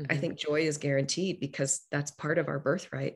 mm-hmm. 0.00 0.12
i 0.12 0.16
think 0.16 0.38
joy 0.38 0.60
is 0.60 0.78
guaranteed 0.78 1.40
because 1.40 1.86
that's 1.90 2.10
part 2.10 2.38
of 2.38 2.48
our 2.48 2.58
birthright 2.58 3.14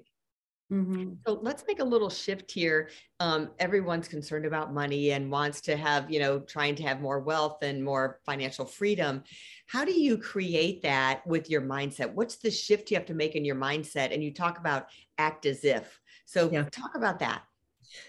Mm-hmm. 0.72 1.12
So 1.26 1.38
let's 1.42 1.64
make 1.68 1.78
a 1.78 1.84
little 1.84 2.10
shift 2.10 2.50
here. 2.50 2.90
Um, 3.20 3.50
everyone's 3.58 4.08
concerned 4.08 4.46
about 4.46 4.74
money 4.74 5.12
and 5.12 5.30
wants 5.30 5.60
to 5.62 5.76
have, 5.76 6.10
you 6.10 6.18
know, 6.18 6.40
trying 6.40 6.74
to 6.76 6.82
have 6.82 7.00
more 7.00 7.20
wealth 7.20 7.58
and 7.62 7.84
more 7.84 8.18
financial 8.26 8.64
freedom. 8.64 9.22
How 9.68 9.84
do 9.84 9.92
you 9.92 10.18
create 10.18 10.82
that 10.82 11.24
with 11.26 11.48
your 11.48 11.62
mindset? 11.62 12.12
What's 12.12 12.36
the 12.36 12.50
shift 12.50 12.90
you 12.90 12.96
have 12.96 13.06
to 13.06 13.14
make 13.14 13.36
in 13.36 13.44
your 13.44 13.56
mindset? 13.56 14.12
And 14.12 14.24
you 14.24 14.34
talk 14.34 14.58
about 14.58 14.88
act 15.18 15.46
as 15.46 15.64
if. 15.64 16.00
So 16.24 16.50
yeah. 16.50 16.64
talk 16.72 16.96
about 16.96 17.20
that. 17.20 17.42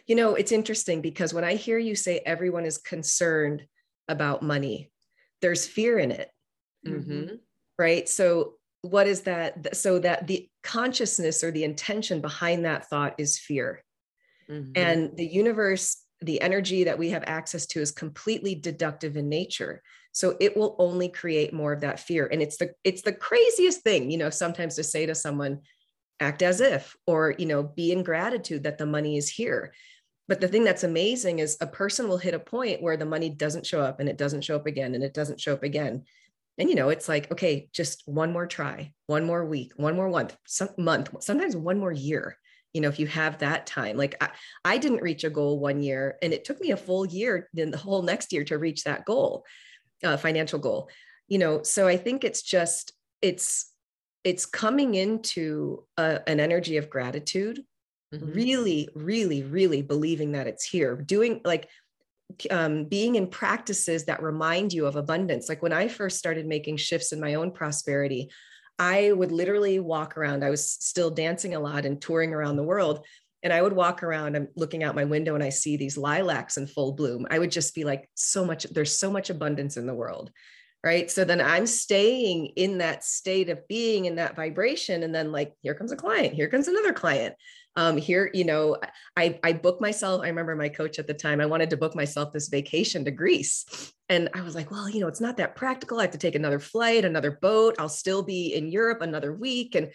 You 0.07 0.15
know, 0.15 0.33
it's 0.33 0.51
interesting 0.51 1.01
because 1.01 1.33
when 1.33 1.43
I 1.43 1.53
hear 1.53 1.77
you 1.77 1.95
say 1.95 2.21
everyone 2.25 2.65
is 2.65 2.79
concerned 2.79 3.65
about 4.07 4.41
money 4.41 4.89
there's 5.41 5.67
fear 5.67 5.99
in 5.99 6.11
it 6.11 6.31
Mm-hmm. 6.85 7.35
right 7.77 8.07
so 8.07 8.53
what 8.89 9.07
is 9.07 9.21
that 9.21 9.75
so 9.75 9.99
that 9.99 10.27
the 10.27 10.49
consciousness 10.63 11.43
or 11.43 11.51
the 11.51 11.63
intention 11.63 12.21
behind 12.21 12.65
that 12.65 12.89
thought 12.89 13.15
is 13.17 13.37
fear. 13.37 13.83
Mm-hmm. 14.49 14.71
and 14.77 15.17
the 15.17 15.25
universe 15.25 15.97
the 16.21 16.41
energy 16.41 16.85
that 16.85 16.97
we 16.97 17.09
have 17.09 17.23
access 17.27 17.65
to 17.67 17.81
is 17.81 17.91
completely 17.91 18.55
deductive 18.55 19.17
in 19.17 19.29
nature. 19.29 19.83
So 20.13 20.35
it 20.39 20.57
will 20.57 20.75
only 20.79 21.09
create 21.09 21.53
more 21.53 21.73
of 21.73 21.81
that 21.81 21.99
fear. 21.99 22.27
And 22.31 22.41
it's 22.41 22.57
the 22.57 22.71
it's 22.83 23.03
the 23.03 23.13
craziest 23.13 23.81
thing 23.81 24.09
you 24.09 24.17
know 24.17 24.29
sometimes 24.29 24.75
to 24.75 24.83
say 24.83 25.05
to 25.05 25.15
someone 25.15 25.61
act 26.19 26.41
as 26.41 26.61
if 26.61 26.95
or 27.05 27.35
you 27.37 27.45
know 27.45 27.61
be 27.61 27.91
in 27.91 28.03
gratitude 28.03 28.63
that 28.63 28.77
the 28.77 28.85
money 28.85 29.17
is 29.17 29.29
here. 29.29 29.73
But 30.27 30.41
the 30.41 30.47
thing 30.47 30.63
that's 30.63 30.83
amazing 30.83 31.39
is 31.39 31.57
a 31.61 31.67
person 31.67 32.09
will 32.09 32.17
hit 32.17 32.33
a 32.33 32.39
point 32.39 32.81
where 32.81 32.97
the 32.97 33.05
money 33.05 33.29
doesn't 33.29 33.65
show 33.65 33.81
up 33.81 33.99
and 33.99 34.09
it 34.09 34.17
doesn't 34.17 34.43
show 34.43 34.55
up 34.55 34.65
again 34.65 34.95
and 34.95 35.03
it 35.03 35.13
doesn't 35.13 35.39
show 35.39 35.53
up 35.53 35.63
again 35.63 36.03
and 36.57 36.69
you 36.69 36.75
know 36.75 36.89
it's 36.89 37.07
like 37.07 37.31
okay 37.31 37.69
just 37.73 38.03
one 38.05 38.31
more 38.31 38.47
try 38.47 38.91
one 39.07 39.25
more 39.25 39.45
week 39.45 39.71
one 39.75 39.95
more 39.95 40.09
month 40.09 40.35
some 40.45 40.69
month 40.77 41.09
sometimes 41.21 41.55
one 41.55 41.79
more 41.79 41.91
year 41.91 42.37
you 42.73 42.81
know 42.81 42.89
if 42.89 42.99
you 42.99 43.07
have 43.07 43.37
that 43.39 43.65
time 43.65 43.97
like 43.97 44.15
I, 44.21 44.29
I 44.65 44.77
didn't 44.77 45.01
reach 45.01 45.23
a 45.23 45.29
goal 45.29 45.59
one 45.59 45.81
year 45.81 46.17
and 46.21 46.33
it 46.33 46.45
took 46.45 46.59
me 46.59 46.71
a 46.71 46.77
full 46.77 47.05
year 47.05 47.49
then 47.53 47.71
the 47.71 47.77
whole 47.77 48.01
next 48.01 48.33
year 48.33 48.43
to 48.45 48.57
reach 48.57 48.83
that 48.83 49.05
goal 49.05 49.45
uh, 50.03 50.17
financial 50.17 50.59
goal 50.59 50.89
you 51.27 51.37
know 51.37 51.63
so 51.63 51.87
i 51.87 51.97
think 51.97 52.23
it's 52.23 52.41
just 52.41 52.93
it's 53.21 53.71
it's 54.23 54.45
coming 54.45 54.95
into 54.95 55.85
a, 55.97 56.19
an 56.27 56.39
energy 56.39 56.77
of 56.77 56.89
gratitude 56.89 57.63
Mhm. 58.13 58.35
really 58.35 58.89
really 58.95 59.43
really 59.43 59.81
believing 59.81 60.31
that 60.31 60.47
it's 60.47 60.63
here 60.63 60.95
doing 60.95 61.41
like 61.43 61.67
um, 62.49 62.85
being 62.85 63.15
in 63.15 63.27
practices 63.27 64.05
that 64.05 64.21
remind 64.21 64.73
you 64.73 64.85
of 64.85 64.95
abundance. 64.95 65.49
Like 65.49 65.63
when 65.63 65.73
i 65.73 65.87
first 65.87 66.17
started 66.17 66.45
making 66.45 66.77
shifts 66.77 67.11
in 67.11 67.19
my 67.19 67.35
own 67.35 67.51
prosperity 67.51 68.29
i 68.79 69.11
would 69.11 69.31
literally 69.31 69.79
walk 69.79 70.17
around 70.17 70.43
i 70.43 70.49
was 70.49 70.69
still 70.69 71.09
dancing 71.09 71.55
a 71.55 71.59
lot 71.59 71.85
and 71.85 72.01
touring 72.01 72.33
around 72.33 72.55
the 72.55 72.63
world 72.63 73.05
and 73.43 73.51
i 73.51 73.61
would 73.61 73.73
walk 73.73 74.03
around 74.03 74.35
i'm 74.35 74.47
looking 74.55 74.83
out 74.83 74.95
my 74.95 75.03
window 75.03 75.35
and 75.35 75.43
i 75.43 75.49
see 75.49 75.77
these 75.77 75.97
lilacs 75.97 76.57
in 76.57 76.67
full 76.67 76.93
bloom. 76.93 77.25
I 77.29 77.39
would 77.39 77.51
just 77.51 77.73
be 77.73 77.83
like 77.83 78.09
so 78.15 78.45
much 78.45 78.63
there's 78.63 78.97
so 78.97 79.11
much 79.11 79.29
abundance 79.29 79.77
in 79.77 79.85
the 79.87 79.95
world 79.95 80.31
right? 80.83 81.09
So 81.09 81.25
then 81.25 81.41
i'm 81.41 81.65
staying 81.65 82.47
in 82.55 82.77
that 82.77 83.03
state 83.03 83.49
of 83.49 83.67
being 83.67 84.05
in 84.05 84.15
that 84.15 84.35
vibration 84.35 85.03
and 85.03 85.13
then 85.13 85.31
like 85.31 85.53
here 85.61 85.73
comes 85.73 85.91
a 85.91 85.95
client 85.95 86.33
here 86.33 86.47
comes 86.47 86.67
another 86.67 86.93
client 86.93 87.35
um, 87.77 87.95
here, 87.95 88.31
you 88.33 88.43
know, 88.43 88.75
I, 89.15 89.39
I 89.43 89.53
booked 89.53 89.81
myself. 89.81 90.23
I 90.23 90.27
remember 90.27 90.55
my 90.55 90.67
coach 90.67 90.97
at 90.97 91.05
the 91.05 91.13
time, 91.13 91.39
I 91.39 91.45
wanted 91.45 91.69
to 91.69 91.77
book 91.77 91.95
myself 91.95 92.33
this 92.33 92.49
vacation 92.49 93.05
to 93.05 93.11
Greece. 93.11 93.93
And 94.09 94.29
I 94.33 94.41
was 94.41 94.55
like, 94.55 94.71
well, 94.71 94.89
you 94.89 94.99
know, 94.99 95.07
it's 95.07 95.21
not 95.21 95.37
that 95.37 95.55
practical. 95.55 95.99
I 95.99 96.03
have 96.03 96.11
to 96.11 96.17
take 96.17 96.33
another 96.33 96.59
flight, 96.59 97.05
another 97.05 97.37
boat. 97.39 97.75
I'll 97.77 97.87
still 97.87 98.23
be 98.23 98.55
in 98.55 98.71
Europe 98.71 99.03
another 99.03 99.31
week. 99.31 99.75
And 99.75 99.91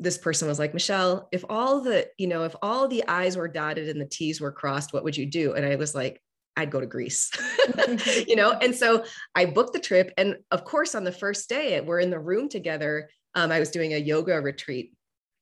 this 0.00 0.18
person 0.18 0.48
was 0.48 0.58
like, 0.58 0.74
Michelle, 0.74 1.28
if 1.30 1.44
all 1.48 1.82
the, 1.82 2.08
you 2.18 2.26
know, 2.26 2.42
if 2.44 2.56
all 2.60 2.88
the 2.88 3.06
I's 3.06 3.36
were 3.36 3.46
dotted 3.46 3.88
and 3.88 4.00
the 4.00 4.06
T's 4.06 4.40
were 4.40 4.50
crossed, 4.50 4.92
what 4.92 5.04
would 5.04 5.16
you 5.16 5.26
do? 5.26 5.54
And 5.54 5.64
I 5.64 5.76
was 5.76 5.94
like, 5.94 6.20
I'd 6.56 6.72
go 6.72 6.80
to 6.80 6.86
Greece, 6.86 7.30
you 8.26 8.34
know? 8.34 8.50
And 8.50 8.74
so 8.74 9.04
I 9.36 9.44
booked 9.44 9.72
the 9.72 9.78
trip. 9.78 10.12
And 10.18 10.38
of 10.50 10.64
course, 10.64 10.96
on 10.96 11.04
the 11.04 11.12
first 11.12 11.48
day, 11.48 11.80
we're 11.80 12.00
in 12.00 12.10
the 12.10 12.18
room 12.18 12.48
together. 12.48 13.08
Um, 13.36 13.52
I 13.52 13.60
was 13.60 13.70
doing 13.70 13.94
a 13.94 13.98
yoga 13.98 14.40
retreat 14.40 14.94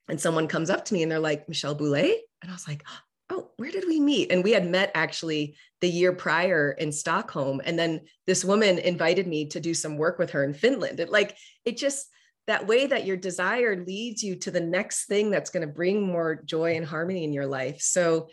and 0.09 0.21
someone 0.21 0.49
comes 0.49 0.71
up 0.71 0.85
to 0.87 0.95
me 0.95 1.03
and 1.03 1.11
they're 1.11 1.19
like, 1.19 1.49
Michelle 1.49 1.75
Boule. 1.75 1.95
And 1.95 2.51
I 2.51 2.53
was 2.53 2.67
like, 2.67 2.85
oh, 3.31 3.51
where 3.57 3.71
did 3.71 3.85
we 3.87 4.01
meet? 4.01 4.31
And 4.31 4.45
we 4.45 4.53
had 4.53 4.69
met 4.69 4.91
actually 4.95 5.57
the 5.81 5.89
year 5.89 6.13
prior 6.13 6.73
in 6.73 6.93
Stockholm. 6.93 7.61
And 7.65 7.79
then 7.79 8.03
this 8.27 8.45
woman 8.45 8.79
invited 8.79 9.27
me 9.27 9.47
to 9.49 9.61
do 9.61 9.75
some 9.75 9.97
work 9.97 10.19
with 10.19 10.31
her 10.31 10.45
in 10.45 10.55
Finland. 10.55 11.01
It 11.01 11.11
like, 11.11 11.37
it 11.65 11.77
just, 11.77 12.09
that 12.49 12.67
way 12.67 12.87
that 12.87 13.07
your 13.07 13.17
desire 13.17 13.85
leads 13.85 14.23
you 14.23 14.37
to 14.37 14.51
the 14.51 14.61
next 14.61 15.07
thing 15.07 15.31
that's 15.31 15.51
going 15.51 15.67
to 15.67 15.73
bring 15.73 16.03
more 16.03 16.43
joy 16.45 16.75
and 16.77 16.85
harmony 16.85 17.25
in 17.25 17.33
your 17.33 17.47
life. 17.47 17.81
So 17.81 18.29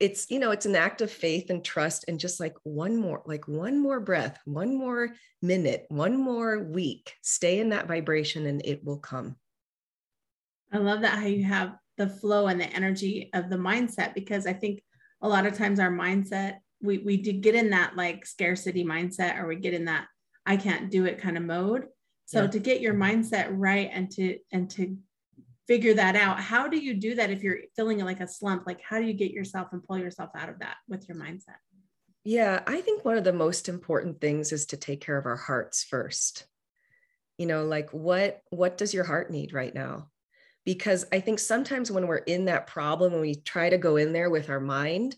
it's, 0.00 0.30
you 0.30 0.38
know, 0.38 0.50
it's 0.50 0.66
an 0.66 0.74
act 0.74 1.02
of 1.02 1.12
faith 1.12 1.50
and 1.50 1.64
trust 1.64 2.06
and 2.08 2.18
just 2.18 2.40
like 2.40 2.54
one 2.64 2.96
more, 2.96 3.22
like 3.26 3.46
one 3.46 3.78
more 3.78 4.00
breath, 4.00 4.38
one 4.46 4.76
more 4.76 5.10
minute, 5.42 5.84
one 5.88 6.16
more 6.16 6.60
week, 6.60 7.12
stay 7.22 7.60
in 7.60 7.68
that 7.68 7.86
vibration 7.86 8.46
and 8.46 8.64
it 8.64 8.82
will 8.82 8.98
come. 8.98 9.36
I 10.72 10.78
love 10.78 11.02
that 11.02 11.18
how 11.18 11.26
you 11.26 11.44
have 11.44 11.74
the 11.98 12.08
flow 12.08 12.46
and 12.46 12.60
the 12.60 12.72
energy 12.72 13.30
of 13.34 13.50
the 13.50 13.56
mindset 13.56 14.14
because 14.14 14.46
I 14.46 14.52
think 14.52 14.82
a 15.20 15.28
lot 15.28 15.46
of 15.46 15.56
times 15.56 15.78
our 15.78 15.90
mindset 15.90 16.56
we 16.80 16.98
we 16.98 17.16
did 17.16 17.42
get 17.42 17.54
in 17.54 17.70
that 17.70 17.96
like 17.96 18.26
scarcity 18.26 18.84
mindset 18.84 19.38
or 19.38 19.46
we 19.46 19.56
get 19.56 19.74
in 19.74 19.84
that 19.84 20.06
I 20.44 20.56
can't 20.56 20.90
do 20.90 21.04
it 21.04 21.20
kind 21.20 21.36
of 21.36 21.44
mode. 21.44 21.86
So 22.26 22.42
Yeah. 22.42 22.46
to 22.48 22.58
get 22.58 22.80
your 22.80 22.94
mindset 22.94 23.48
right 23.50 23.90
and 23.92 24.10
to 24.12 24.38
and 24.50 24.68
to 24.70 24.96
figure 25.68 25.94
that 25.94 26.16
out, 26.16 26.40
how 26.40 26.66
do 26.66 26.76
you 26.76 26.94
do 26.94 27.14
that 27.14 27.30
if 27.30 27.42
you're 27.42 27.60
feeling 27.76 27.98
like 28.00 28.20
a 28.20 28.26
slump? 28.26 28.64
Like 28.66 28.80
how 28.82 28.98
do 28.98 29.06
you 29.06 29.12
get 29.12 29.30
yourself 29.30 29.68
and 29.72 29.84
pull 29.84 29.98
yourself 29.98 30.30
out 30.36 30.48
of 30.48 30.58
that 30.58 30.76
with 30.88 31.08
your 31.08 31.16
mindset? 31.16 31.60
Yeah, 32.24 32.62
I 32.66 32.80
think 32.80 33.04
one 33.04 33.16
of 33.18 33.24
the 33.24 33.32
most 33.32 33.68
important 33.68 34.20
things 34.20 34.52
is 34.52 34.66
to 34.66 34.76
take 34.76 35.00
care 35.00 35.18
of 35.18 35.26
our 35.26 35.36
hearts 35.36 35.84
first. 35.84 36.46
You 37.38 37.46
know, 37.46 37.64
like 37.64 37.90
what 37.90 38.40
what 38.50 38.76
does 38.76 38.94
your 38.94 39.04
heart 39.04 39.30
need 39.30 39.52
right 39.52 39.74
now? 39.74 40.08
Because 40.64 41.04
I 41.12 41.20
think 41.20 41.38
sometimes 41.40 41.90
when 41.90 42.06
we're 42.06 42.18
in 42.18 42.44
that 42.46 42.66
problem 42.68 43.12
and 43.12 43.22
we 43.22 43.36
try 43.36 43.68
to 43.68 43.78
go 43.78 43.96
in 43.96 44.12
there 44.12 44.30
with 44.30 44.48
our 44.48 44.60
mind, 44.60 45.16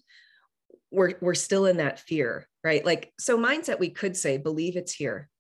we're 0.90 1.14
we're 1.20 1.34
still 1.34 1.66
in 1.66 1.78
that 1.78 2.00
fear, 2.00 2.48
right? 2.62 2.84
Like 2.84 3.12
so 3.18 3.38
mindset 3.38 3.78
we 3.78 3.90
could 3.90 4.16
say 4.16 4.38
believe 4.38 4.76
it's 4.76 4.92
here. 4.92 5.30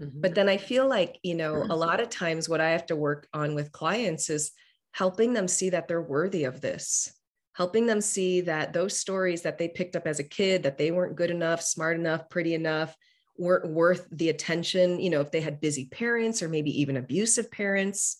Mhm. 0.00 0.20
But 0.22 0.34
then 0.34 0.48
I 0.48 0.56
feel 0.56 0.88
like, 0.88 1.18
you 1.22 1.34
know, 1.34 1.66
a 1.68 1.76
lot 1.76 2.00
of 2.00 2.08
times 2.10 2.48
what 2.48 2.60
I 2.60 2.70
have 2.70 2.86
to 2.86 2.96
work 2.96 3.28
on 3.32 3.54
with 3.54 3.72
clients 3.72 4.30
is 4.30 4.52
helping 4.92 5.32
them 5.32 5.48
see 5.48 5.70
that 5.70 5.88
they're 5.88 6.02
worthy 6.02 6.44
of 6.44 6.60
this, 6.60 7.12
helping 7.54 7.86
them 7.86 8.00
see 8.00 8.40
that 8.42 8.72
those 8.72 8.96
stories 8.96 9.42
that 9.42 9.58
they 9.58 9.68
picked 9.68 9.96
up 9.96 10.06
as 10.06 10.18
a 10.18 10.24
kid, 10.24 10.62
that 10.62 10.78
they 10.78 10.90
weren't 10.90 11.16
good 11.16 11.30
enough, 11.30 11.62
smart 11.62 11.98
enough, 11.98 12.28
pretty 12.30 12.54
enough, 12.54 12.96
weren't 13.38 13.70
worth 13.70 14.08
the 14.10 14.30
attention, 14.30 14.98
you 15.00 15.10
know, 15.10 15.20
if 15.20 15.30
they 15.30 15.40
had 15.40 15.60
busy 15.60 15.86
parents 15.86 16.42
or 16.42 16.48
maybe 16.48 16.70
even 16.80 16.96
abusive 16.96 17.50
parents, 17.50 18.16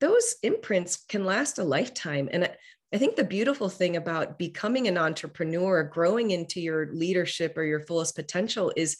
those 0.00 0.34
imprints 0.42 0.96
can 1.08 1.24
last 1.24 1.58
a 1.58 1.64
lifetime. 1.64 2.28
And 2.32 2.44
I- 2.44 2.56
think 2.98 3.16
the 3.16 3.24
beautiful 3.24 3.68
thing 3.68 3.96
about 3.96 4.38
becoming 4.38 4.88
an 4.88 4.96
entrepreneur, 4.96 5.82
growing 5.82 6.30
into 6.30 6.60
your 6.60 6.92
leadership 6.92 7.58
or 7.58 7.64
your 7.64 7.80
fullest 7.80 8.14
potential 8.14 8.72
is 8.76 8.96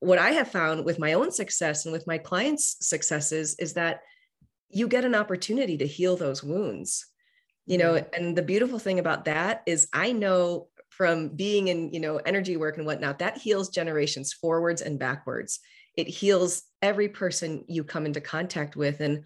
what 0.00 0.18
I 0.18 0.30
have 0.30 0.48
found 0.48 0.84
with 0.84 0.98
my 0.98 1.14
own 1.14 1.32
success 1.32 1.84
and 1.84 1.92
with 1.92 2.06
my 2.06 2.18
clients' 2.18 2.76
successes 2.80 3.56
is 3.58 3.74
that 3.74 4.00
you 4.68 4.88
get 4.88 5.04
an 5.04 5.14
opportunity 5.14 5.76
to 5.78 5.86
heal 5.86 6.16
those 6.16 6.44
wounds. 6.44 7.06
You 7.66 7.78
know, 7.78 7.94
mm-hmm. 7.94 8.14
and 8.14 8.36
the 8.36 8.42
beautiful 8.42 8.78
thing 8.78 8.98
about 8.98 9.24
that 9.26 9.62
is 9.66 9.88
I 9.92 10.12
know 10.12 10.68
from 10.88 11.28
being 11.28 11.68
in, 11.68 11.92
you 11.92 12.00
know, 12.00 12.16
energy 12.16 12.56
work 12.56 12.76
and 12.76 12.86
whatnot, 12.86 13.18
that 13.20 13.38
heals 13.38 13.68
generations 13.68 14.32
forwards 14.32 14.82
and 14.82 14.98
backwards. 14.98 15.60
It 15.96 16.08
heals 16.08 16.62
every 16.82 17.08
person 17.08 17.64
you 17.68 17.84
come 17.84 18.06
into 18.06 18.20
contact 18.20 18.76
with. 18.76 19.00
And, 19.00 19.24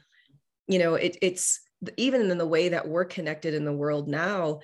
you 0.69 0.79
know, 0.79 0.95
it, 0.95 1.17
it's 1.23 1.61
even 1.97 2.31
in 2.31 2.39
the 2.39 2.47
way 2.47 2.71
that 2.71 2.89
we're 2.89 3.05
connected 3.05 3.55
in 3.55 3.65
the 3.65 3.73
world 3.73 4.09
now, 4.09 4.61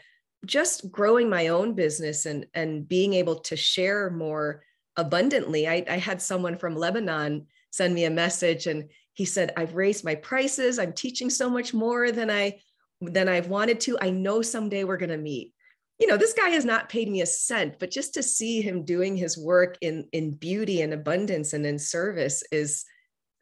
just 0.46 0.90
growing 0.90 1.28
my 1.28 1.48
own 1.48 1.74
business 1.74 2.26
and 2.26 2.46
and 2.54 2.88
being 2.88 3.14
able 3.14 3.36
to 3.40 3.56
share 3.56 4.10
more 4.10 4.62
abundantly. 4.96 5.68
I, 5.68 5.84
I 5.88 5.98
had 5.98 6.22
someone 6.22 6.56
from 6.56 6.76
Lebanon 6.76 7.46
send 7.70 7.94
me 7.94 8.04
a 8.04 8.10
message 8.10 8.66
and 8.66 8.88
he 9.14 9.24
said, 9.24 9.52
I've 9.56 9.74
raised 9.74 10.04
my 10.04 10.14
prices. 10.14 10.78
I'm 10.78 10.92
teaching 10.92 11.30
so 11.30 11.50
much 11.50 11.74
more 11.74 12.10
than 12.10 12.30
I 12.30 12.60
than 13.00 13.28
I've 13.28 13.48
wanted 13.48 13.80
to. 13.80 13.98
I 14.00 14.10
know 14.10 14.42
someday 14.42 14.84
we're 14.84 14.96
going 14.96 15.10
to 15.10 15.16
meet. 15.16 15.52
You 15.98 16.06
know, 16.06 16.16
this 16.16 16.32
guy 16.32 16.48
has 16.50 16.64
not 16.64 16.88
paid 16.88 17.10
me 17.10 17.20
a 17.20 17.26
cent, 17.26 17.78
but 17.78 17.90
just 17.90 18.14
to 18.14 18.22
see 18.22 18.62
him 18.62 18.84
doing 18.84 19.16
his 19.16 19.36
work 19.36 19.76
in 19.82 20.08
in 20.12 20.32
beauty 20.32 20.80
and 20.80 20.94
abundance 20.94 21.52
and 21.52 21.66
in 21.66 21.78
service 21.78 22.42
is, 22.50 22.84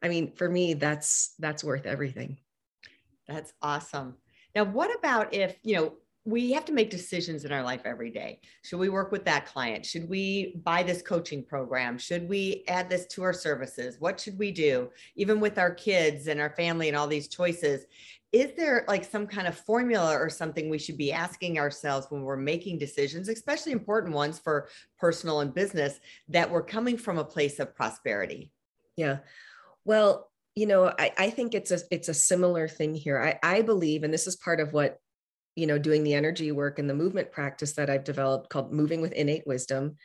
I 0.01 0.09
mean, 0.09 0.33
for 0.35 0.49
me, 0.49 0.73
that's 0.73 1.33
that's 1.39 1.63
worth 1.63 1.85
everything. 1.85 2.39
That's 3.29 3.53
awesome. 3.61 4.15
Now, 4.55 4.65
what 4.65 4.93
about 4.97 5.33
if, 5.33 5.57
you 5.63 5.75
know, 5.75 5.93
we 6.25 6.51
have 6.51 6.65
to 6.65 6.73
make 6.73 6.89
decisions 6.89 7.45
in 7.45 7.51
our 7.51 7.63
life 7.63 7.81
every 7.85 8.11
day. 8.11 8.41
Should 8.63 8.79
we 8.79 8.89
work 8.89 9.11
with 9.11 9.25
that 9.25 9.45
client? 9.45 9.85
Should 9.85 10.07
we 10.09 10.59
buy 10.63 10.83
this 10.83 11.01
coaching 11.01 11.43
program? 11.43 11.97
Should 11.97 12.27
we 12.27 12.63
add 12.67 12.89
this 12.89 13.07
to 13.07 13.23
our 13.23 13.33
services? 13.33 13.95
What 13.99 14.19
should 14.19 14.37
we 14.37 14.51
do? 14.51 14.89
Even 15.15 15.39
with 15.39 15.57
our 15.57 15.73
kids 15.73 16.27
and 16.27 16.39
our 16.39 16.51
family 16.51 16.87
and 16.87 16.97
all 16.97 17.07
these 17.07 17.29
choices, 17.29 17.85
is 18.31 18.51
there 18.55 18.85
like 18.87 19.05
some 19.05 19.25
kind 19.25 19.47
of 19.47 19.57
formula 19.57 20.13
or 20.13 20.29
something 20.29 20.69
we 20.69 20.77
should 20.77 20.97
be 20.97 21.11
asking 21.11 21.57
ourselves 21.57 22.07
when 22.09 22.21
we're 22.21 22.37
making 22.37 22.77
decisions, 22.77 23.27
especially 23.27 23.71
important 23.71 24.13
ones 24.13 24.37
for 24.37 24.69
personal 24.99 25.39
and 25.39 25.53
business, 25.53 25.99
that 26.27 26.51
we're 26.51 26.61
coming 26.61 26.97
from 26.97 27.17
a 27.17 27.23
place 27.23 27.59
of 27.59 27.73
prosperity? 27.73 28.51
Yeah. 28.95 29.19
Well, 29.83 30.28
you 30.55 30.65
know, 30.65 30.93
I, 30.97 31.11
I 31.17 31.29
think 31.29 31.53
it's 31.53 31.71
a 31.71 31.79
it's 31.91 32.09
a 32.09 32.13
similar 32.13 32.67
thing 32.67 32.93
here. 32.93 33.19
I, 33.21 33.39
I 33.43 33.61
believe, 33.61 34.03
and 34.03 34.13
this 34.13 34.27
is 34.27 34.35
part 34.35 34.59
of 34.59 34.73
what, 34.73 34.97
you 35.55 35.67
know, 35.67 35.77
doing 35.77 36.03
the 36.03 36.13
energy 36.15 36.51
work 36.51 36.79
and 36.79 36.89
the 36.89 36.93
movement 36.93 37.31
practice 37.31 37.73
that 37.73 37.89
I've 37.89 38.03
developed 38.03 38.49
called 38.49 38.73
moving 38.73 39.01
with 39.01 39.13
innate 39.13 39.47
wisdom. 39.47 39.95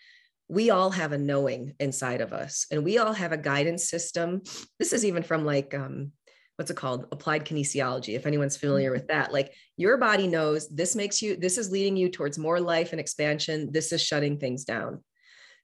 we 0.48 0.70
all 0.70 0.90
have 0.90 1.12
a 1.12 1.18
knowing 1.18 1.74
inside 1.80 2.20
of 2.20 2.32
us 2.32 2.66
and 2.70 2.84
we 2.84 2.98
all 2.98 3.12
have 3.12 3.32
a 3.32 3.36
guidance 3.36 3.88
system. 3.88 4.42
This 4.78 4.92
is 4.92 5.04
even 5.04 5.22
from 5.22 5.44
like 5.44 5.74
um, 5.74 6.12
what's 6.56 6.70
it 6.70 6.76
called? 6.76 7.06
Applied 7.10 7.44
kinesiology 7.44 8.14
if 8.14 8.26
anyone's 8.26 8.56
familiar 8.56 8.92
with 8.92 9.08
that. 9.08 9.32
Like 9.32 9.52
your 9.76 9.96
body 9.96 10.26
knows 10.26 10.68
this 10.68 10.94
makes 10.94 11.22
you 11.22 11.36
this 11.36 11.58
is 11.58 11.70
leading 11.70 11.96
you 11.96 12.08
towards 12.10 12.38
more 12.38 12.60
life 12.60 12.92
and 12.92 13.00
expansion. 13.00 13.72
This 13.72 13.92
is 13.92 14.02
shutting 14.02 14.38
things 14.38 14.64
down. 14.64 15.02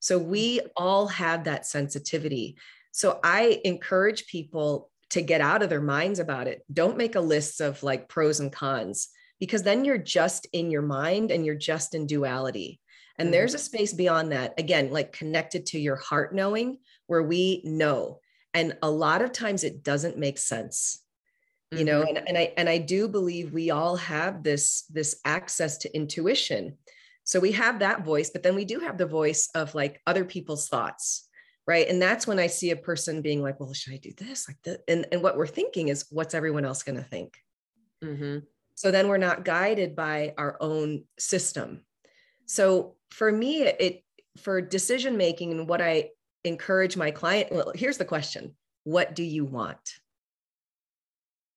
So 0.00 0.18
we 0.18 0.60
all 0.76 1.06
have 1.08 1.44
that 1.44 1.66
sensitivity 1.66 2.56
so 2.90 3.20
i 3.22 3.60
encourage 3.64 4.26
people 4.26 4.90
to 5.10 5.22
get 5.22 5.40
out 5.40 5.62
of 5.62 5.68
their 5.68 5.80
minds 5.80 6.18
about 6.18 6.46
it. 6.46 6.64
Don't 6.72 6.96
make 6.96 7.16
a 7.16 7.20
list 7.20 7.60
of 7.60 7.82
like 7.82 8.08
pros 8.08 8.40
and 8.40 8.52
cons 8.52 9.08
because 9.38 9.62
then 9.62 9.84
you're 9.84 9.98
just 9.98 10.46
in 10.52 10.70
your 10.70 10.82
mind 10.82 11.30
and 11.30 11.44
you're 11.44 11.56
just 11.56 11.94
in 11.94 12.06
duality. 12.06 12.80
And 13.18 13.26
mm-hmm. 13.26 13.32
there's 13.32 13.54
a 13.54 13.58
space 13.58 13.92
beyond 13.92 14.32
that 14.32 14.54
again 14.58 14.90
like 14.90 15.12
connected 15.12 15.66
to 15.66 15.78
your 15.78 15.96
heart 15.96 16.34
knowing 16.34 16.78
where 17.06 17.22
we 17.22 17.60
know. 17.64 18.20
And 18.54 18.76
a 18.82 18.90
lot 18.90 19.22
of 19.22 19.32
times 19.32 19.64
it 19.64 19.82
doesn't 19.82 20.16
make 20.16 20.38
sense. 20.38 21.02
You 21.72 21.84
know 21.84 22.00
mm-hmm. 22.00 22.16
and, 22.16 22.28
and 22.30 22.38
i 22.38 22.52
and 22.56 22.68
i 22.68 22.78
do 22.78 23.06
believe 23.06 23.52
we 23.52 23.70
all 23.70 23.94
have 23.94 24.42
this 24.42 24.82
this 24.90 25.20
access 25.24 25.78
to 25.78 25.94
intuition. 25.94 26.78
So 27.22 27.38
we 27.38 27.52
have 27.52 27.78
that 27.78 28.04
voice 28.04 28.30
but 28.30 28.42
then 28.42 28.56
we 28.56 28.64
do 28.64 28.80
have 28.80 28.98
the 28.98 29.06
voice 29.06 29.48
of 29.54 29.74
like 29.74 30.00
other 30.06 30.24
people's 30.24 30.68
thoughts 30.68 31.28
right? 31.66 31.88
And 31.88 32.00
that's 32.00 32.26
when 32.26 32.38
i 32.38 32.46
see 32.46 32.70
a 32.70 32.76
person 32.76 33.22
being 33.22 33.42
like 33.42 33.60
well 33.60 33.72
should 33.72 33.92
i 33.92 33.98
do 33.98 34.12
this? 34.16 34.48
Like 34.48 34.58
that 34.64 34.80
and, 34.88 35.06
and 35.12 35.22
what 35.22 35.36
we're 35.36 35.46
thinking 35.46 35.88
is 35.88 36.06
what's 36.10 36.34
everyone 36.34 36.64
else 36.64 36.82
going 36.82 36.96
to 36.96 37.04
think? 37.04 37.38
Mm-hmm. 38.02 38.38
so 38.74 38.90
then 38.90 39.08
we're 39.08 39.18
not 39.18 39.44
guided 39.44 39.94
by 39.94 40.32
our 40.38 40.56
own 40.60 41.04
system. 41.18 41.82
So 42.46 42.96
for 43.10 43.30
me 43.30 43.62
it 43.62 44.02
for 44.38 44.60
decision 44.60 45.16
making 45.16 45.52
and 45.52 45.68
what 45.68 45.82
i 45.82 46.10
encourage 46.44 46.96
my 46.96 47.10
client 47.10 47.52
well 47.52 47.72
here's 47.74 47.98
the 47.98 48.04
question. 48.04 48.54
What 48.84 49.14
do 49.14 49.22
you 49.22 49.44
want 49.44 50.00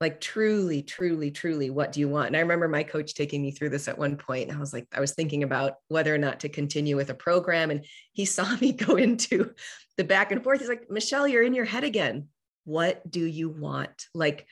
like 0.02 0.20
truly 0.20 0.82
truly 0.82 1.32
truly 1.32 1.70
what 1.70 1.92
do 1.92 2.00
you 2.00 2.10
want? 2.10 2.28
And 2.28 2.38
i 2.38 2.40
remember 2.40 2.68
my 2.68 2.84
coach 2.84 3.14
taking 3.14 3.42
me 3.42 3.52
through 3.52 3.70
this 3.70 3.88
at 3.88 3.98
one 3.98 4.18
point 4.18 4.52
i 4.52 4.58
was 4.58 4.74
like 4.74 4.88
i 4.94 5.00
was 5.00 5.14
thinking 5.14 5.44
about 5.44 5.76
whether 5.88 6.14
or 6.14 6.18
not 6.18 6.42
to 6.42 6.50
continue 6.50 6.96
with 6.96 7.10
a 7.10 7.16
program 7.16 7.72
and 7.72 7.86
he 8.12 8.26
saw 8.34 8.56
me 8.58 8.72
go 8.72 8.96
into 8.96 9.54
the 9.98 10.04
back 10.04 10.32
and 10.32 10.44
forth. 10.44 10.60
He's 10.60 10.70
like 10.70 10.90
michelle 10.90 11.28
you're 11.28 11.44
in 11.44 11.54
your 11.54 11.66
head 11.66 11.84
again. 11.84 12.28
What 12.66 13.10
do 13.10 13.26
you 13.26 13.50
want? 13.50 14.08
Like 14.14 14.48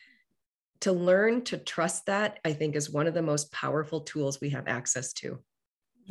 to 0.82 0.92
learn 0.92 1.44
to 1.44 1.58
trust 1.58 2.08
that 2.08 2.40
i 2.44 2.54
think 2.54 2.76
is 2.76 2.90
one 2.90 3.08
of 3.08 3.14
the 3.14 3.22
most 3.22 3.52
powerful 3.52 4.02
tools 4.02 4.42
we 4.42 4.50
have 4.50 4.68
access 4.68 5.14
to 5.14 5.40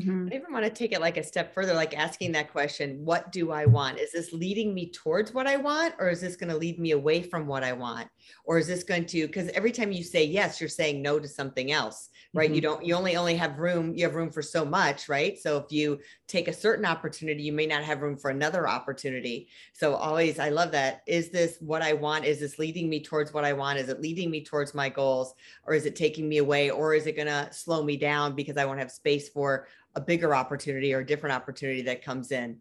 Mm-hmm. 0.01 0.29
I 0.33 0.37
even 0.37 0.53
want 0.53 0.65
to 0.65 0.71
take 0.71 0.93
it 0.93 1.01
like 1.01 1.17
a 1.17 1.23
step 1.23 1.55
further, 1.55 1.75
like 1.75 1.97
asking 1.97 2.33
that 2.33 2.51
question, 2.51 3.05
what 3.05 3.33
do 3.33 3.51
I 3.51 3.67
want? 3.67 3.99
Is 3.99 4.13
this 4.13 4.33
leading 4.33 4.75
me 4.75 4.91
towards 4.91 5.33
what 5.33 5.47
I 5.47 5.57
want, 5.57 5.95
or 5.99 6.09
is 6.09 6.21
this 6.21 6.37
going 6.37 6.51
to 6.51 6.57
lead 6.57 6.79
me 6.79 6.93
away 6.93 7.23
from 7.23 7.47
what 7.47 7.63
I 7.63 7.73
want? 7.73 8.09
Or 8.45 8.59
is 8.59 8.67
this 8.67 8.85
going 8.85 9.07
to, 9.07 9.27
because 9.27 9.49
every 9.51 9.73
time 9.73 9.93
you 9.93 10.03
say 10.03 10.25
yes, 10.25 10.61
you're 10.61 10.69
saying 10.69 11.03
no 11.03 11.19
to 11.19 11.29
something 11.29 11.73
else, 11.73 12.09
right? 12.33 12.47
Mm-hmm. 12.47 12.55
You 12.55 12.61
don't, 12.61 12.85
you 12.85 12.95
only 12.95 13.17
only 13.17 13.35
have 13.37 13.59
room, 13.59 13.95
you 13.95 14.05
have 14.05 14.15
room 14.15 14.31
for 14.31 14.43
so 14.43 14.65
much, 14.65 15.09
right? 15.09 15.39
So 15.39 15.57
if 15.59 15.71
you 15.71 16.01
take 16.29 16.49
a 16.49 16.53
certain 16.53 16.85
opportunity, 16.85 17.43
you 17.43 17.53
may 17.53 17.67
not 17.67 17.83
have 17.83 18.03
room 18.03 18.17
for 18.17 18.31
another 18.31 18.69
opportunity. 18.69 19.49
So 19.73 19.95
always, 19.95 20.39
I 20.39 20.51
love 20.51 20.73
that. 20.73 21.03
Is 21.07 21.31
this 21.31 21.57
what 21.61 21.83
I 21.83 21.93
want? 21.93 22.25
Is 22.25 22.41
this 22.41 22.59
leading 22.59 22.89
me 22.89 23.03
towards 23.03 23.33
what 23.33 23.45
I 23.45 23.53
want? 23.53 23.79
Is 23.79 23.89
it 23.89 24.01
leading 24.01 24.31
me 24.31 24.45
towards 24.45 24.75
my 24.75 24.89
goals? 24.89 25.35
Or 25.65 25.75
is 25.75 25.87
it 25.87 25.97
taking 25.97 26.29
me 26.29 26.39
away? 26.39 26.71
Or 26.71 26.95
is 26.95 27.07
it 27.07 27.17
going 27.17 27.29
to 27.29 27.49
slow 27.53 27.83
me 27.83 27.97
down 27.97 28.35
because 28.35 28.57
I 28.57 28.65
won't 28.65 28.79
have 28.79 28.91
space 28.91 29.29
for 29.29 29.67
a 29.95 30.01
bigger 30.01 30.35
opportunity 30.35 30.95
or 30.95 31.01
a 31.01 31.07
different 31.07 31.35
opportunity 31.35 31.83
that 31.83 32.05
comes 32.05 32.33
in. 32.33 32.59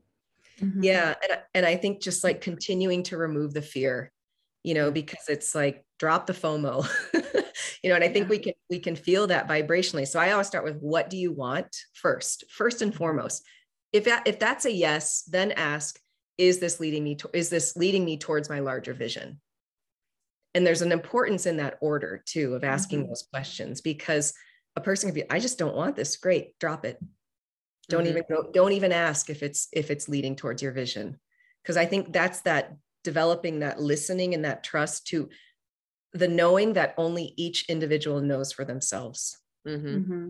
Mm-hmm. 0.59 0.83
Yeah. 0.83 1.13
And, 1.29 1.39
and 1.53 1.65
I 1.65 1.75
think 1.75 2.01
just 2.01 2.23
like 2.23 2.41
continuing 2.41 3.03
to 3.03 3.17
remove 3.17 3.53
the 3.53 3.61
fear, 3.61 4.11
you 4.63 4.73
know, 4.73 4.91
because 4.91 5.25
it's 5.27 5.55
like 5.55 5.85
drop 5.99 6.25
the 6.25 6.33
FOMO, 6.33 6.87
you 7.83 7.89
know, 7.89 7.95
and 7.95 8.03
I 8.03 8.09
think 8.09 8.25
yeah. 8.25 8.29
we 8.29 8.39
can, 8.39 8.53
we 8.69 8.79
can 8.79 8.95
feel 8.95 9.27
that 9.27 9.47
vibrationally. 9.47 10.07
So 10.07 10.19
I 10.19 10.31
always 10.31 10.47
start 10.47 10.63
with 10.63 10.77
what 10.77 11.09
do 11.09 11.17
you 11.17 11.31
want 11.31 11.75
first, 11.93 12.45
first 12.49 12.81
and 12.81 12.93
foremost. 12.93 13.43
If 13.93 14.05
that, 14.05 14.27
if 14.27 14.39
that's 14.39 14.65
a 14.65 14.71
yes, 14.71 15.23
then 15.23 15.51
ask, 15.53 15.99
is 16.37 16.59
this 16.59 16.79
leading 16.79 17.03
me 17.03 17.15
to, 17.15 17.29
is 17.33 17.49
this 17.49 17.75
leading 17.75 18.05
me 18.05 18.17
towards 18.17 18.49
my 18.49 18.59
larger 18.59 18.93
vision? 18.93 19.39
And 20.55 20.65
there's 20.65 20.81
an 20.81 20.91
importance 20.91 21.45
in 21.45 21.57
that 21.57 21.77
order 21.79 22.23
too, 22.25 22.55
of 22.55 22.63
asking 22.63 23.01
mm-hmm. 23.01 23.09
those 23.09 23.27
questions 23.31 23.81
because 23.81 24.33
a 24.75 24.81
person 24.81 25.09
could 25.09 25.15
be, 25.15 25.29
I 25.29 25.39
just 25.39 25.59
don't 25.59 25.75
want 25.75 25.95
this. 25.95 26.17
Great, 26.17 26.57
drop 26.59 26.85
it 26.85 26.99
don't 27.89 28.03
mm-hmm. 28.03 28.09
even 28.09 28.23
go 28.29 28.49
don't 28.51 28.71
even 28.71 28.91
ask 28.91 29.29
if 29.29 29.43
it's 29.43 29.67
if 29.73 29.91
it's 29.91 30.07
leading 30.07 30.35
towards 30.35 30.61
your 30.61 30.71
vision 30.71 31.19
because 31.61 31.77
i 31.77 31.85
think 31.85 32.13
that's 32.13 32.41
that 32.41 32.75
developing 33.03 33.59
that 33.59 33.81
listening 33.81 34.33
and 34.33 34.45
that 34.45 34.63
trust 34.63 35.07
to 35.07 35.29
the 36.13 36.27
knowing 36.27 36.73
that 36.73 36.93
only 36.97 37.33
each 37.37 37.69
individual 37.69 38.21
knows 38.21 38.51
for 38.51 38.63
themselves 38.63 39.37
mm-hmm. 39.67 39.97
Mm-hmm. 39.97 40.29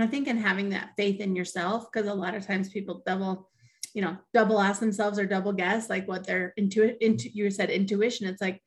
i 0.00 0.06
think 0.06 0.26
in 0.26 0.38
having 0.38 0.70
that 0.70 0.90
faith 0.96 1.20
in 1.20 1.36
yourself 1.36 1.86
because 1.92 2.08
a 2.08 2.14
lot 2.14 2.34
of 2.34 2.46
times 2.46 2.68
people 2.68 3.02
double 3.06 3.50
you 3.94 4.02
know 4.02 4.16
double 4.34 4.60
ask 4.60 4.80
themselves 4.80 5.18
or 5.18 5.26
double 5.26 5.52
guess 5.52 5.88
like 5.88 6.06
what 6.08 6.26
their 6.26 6.52
intuit 6.58 6.98
into 7.00 7.28
you 7.30 7.50
said 7.50 7.70
intuition 7.70 8.26
it's 8.26 8.40
like 8.40 8.62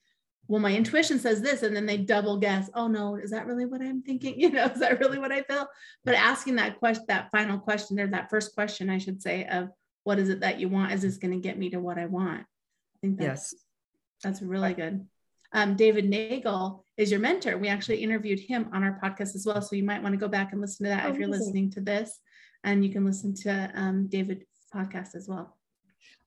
well, 0.52 0.60
my 0.60 0.76
intuition 0.76 1.18
says 1.18 1.42
this, 1.42 1.64
and 1.64 1.74
then 1.74 1.86
they 1.86 1.96
double 1.96 2.36
guess, 2.36 2.70
oh 2.76 2.90
no, 2.90 3.16
is 3.16 3.32
that 3.32 3.46
really 3.46 3.66
what 3.66 3.82
I'm 3.82 4.02
thinking? 4.02 4.34
You 4.38 4.50
know, 4.50 4.66
is 4.66 4.82
that 4.82 5.00
really 5.00 5.18
what 5.18 5.32
I 5.32 5.44
feel? 5.44 5.66
But 6.04 6.16
asking 6.16 6.58
that 6.58 6.78
question, 6.78 7.06
that 7.08 7.32
final 7.32 7.58
question, 7.58 7.98
or 8.02 8.08
that 8.08 8.30
first 8.30 8.54
question, 8.54 8.90
I 8.90 8.98
should 8.98 9.22
say, 9.22 9.46
of 9.46 9.70
what 10.04 10.20
is 10.20 10.28
it 10.28 10.42
that 10.42 10.60
you 10.60 10.68
want? 10.68 10.92
Is 10.92 11.04
this 11.04 11.16
going 11.16 11.32
to 11.32 11.40
get 11.40 11.58
me 11.58 11.70
to 11.70 11.80
what 11.80 11.98
I 11.98 12.06
want? 12.08 12.42
I 12.42 12.98
think 13.00 13.18
that's 13.18 13.54
yes. 13.54 13.64
that's 14.22 14.42
really 14.42 14.74
good. 14.74 15.08
Um, 15.54 15.78
David 15.78 16.10
Neagle 16.10 16.84
is 16.98 17.12
your 17.12 17.22
mentor. 17.22 17.58
We 17.58 17.70
actually 17.70 18.04
interviewed 18.04 18.40
him 18.40 18.68
on 18.74 18.84
our 18.84 19.00
podcast 19.02 19.36
as 19.36 19.46
well. 19.46 19.62
So 19.62 19.78
you 19.78 19.84
might 19.84 20.04
want 20.04 20.12
to 20.12 20.20
go 20.20 20.28
back 20.28 20.52
and 20.52 20.60
listen 20.60 20.84
to 20.84 20.90
that 20.90 21.06
oh, 21.06 21.12
if 21.12 21.18
you're 21.18 21.30
listening 21.30 21.72
to 21.72 21.82
this. 21.82 22.20
And 22.66 22.84
you 22.84 22.92
can 22.92 23.06
listen 23.06 23.34
to 23.44 23.72
um, 23.74 24.08
David's 24.08 24.44
podcast 24.76 25.16
as 25.16 25.30
well. 25.30 25.58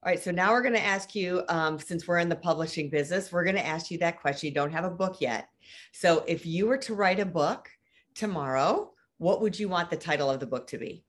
All 0.03 0.11
right, 0.11 0.23
so 0.23 0.31
now 0.31 0.53
we're 0.53 0.63
going 0.63 0.75
to 0.75 0.85
ask 0.85 1.15
you, 1.15 1.43
um, 1.49 1.79
since 1.79 2.07
we're 2.07 2.19
in 2.19 2.29
the 2.29 2.37
publishing 2.37 2.91
business, 2.91 3.33
we're 3.33 3.45
going 3.45 3.57
to 3.57 3.67
ask 3.67 3.91
you 3.91 3.99
that 3.99 4.21
question. 4.21 4.49
You 4.49 4.55
don't 4.55 4.73
have 4.73 4.85
a 4.85 4.91
book 4.91 5.17
yet. 5.21 5.49
So 5.93 6.25
if 6.27 6.45
you 6.45 6.67
were 6.67 6.77
to 6.79 6.95
write 6.95 7.21
a 7.21 7.25
book 7.25 7.71
tomorrow, 8.15 8.93
what 9.19 9.41
would 9.41 9.59
you 9.59 9.69
want 9.69 9.89
the 9.89 9.97
title 9.97 10.29
of 10.31 10.41
the 10.41 10.47
book 10.47 10.67
to 10.69 10.79
be? 10.79 11.05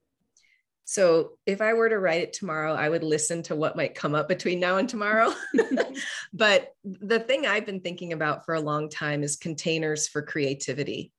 So 0.85 1.31
if 1.47 1.61
I 1.61 1.73
were 1.73 1.89
to 1.89 1.97
write 1.97 2.21
it 2.21 2.33
tomorrow, 2.33 2.73
I 2.73 2.87
would 2.87 3.03
listen 3.03 3.41
to 3.43 3.55
what 3.55 3.75
might 3.75 3.95
come 3.95 4.13
up 4.13 4.29
between 4.29 4.59
now 4.59 4.77
and 4.77 4.87
tomorrow. 4.87 5.33
but 6.33 6.73
the 6.83 7.19
thing 7.19 7.45
I've 7.45 7.65
been 7.65 7.81
thinking 7.81 8.13
about 8.13 8.45
for 8.45 8.53
a 8.53 8.61
long 8.61 8.89
time 8.89 9.23
is 9.23 9.35
containers 9.35 10.07
for 10.07 10.21
creativity. 10.21 11.11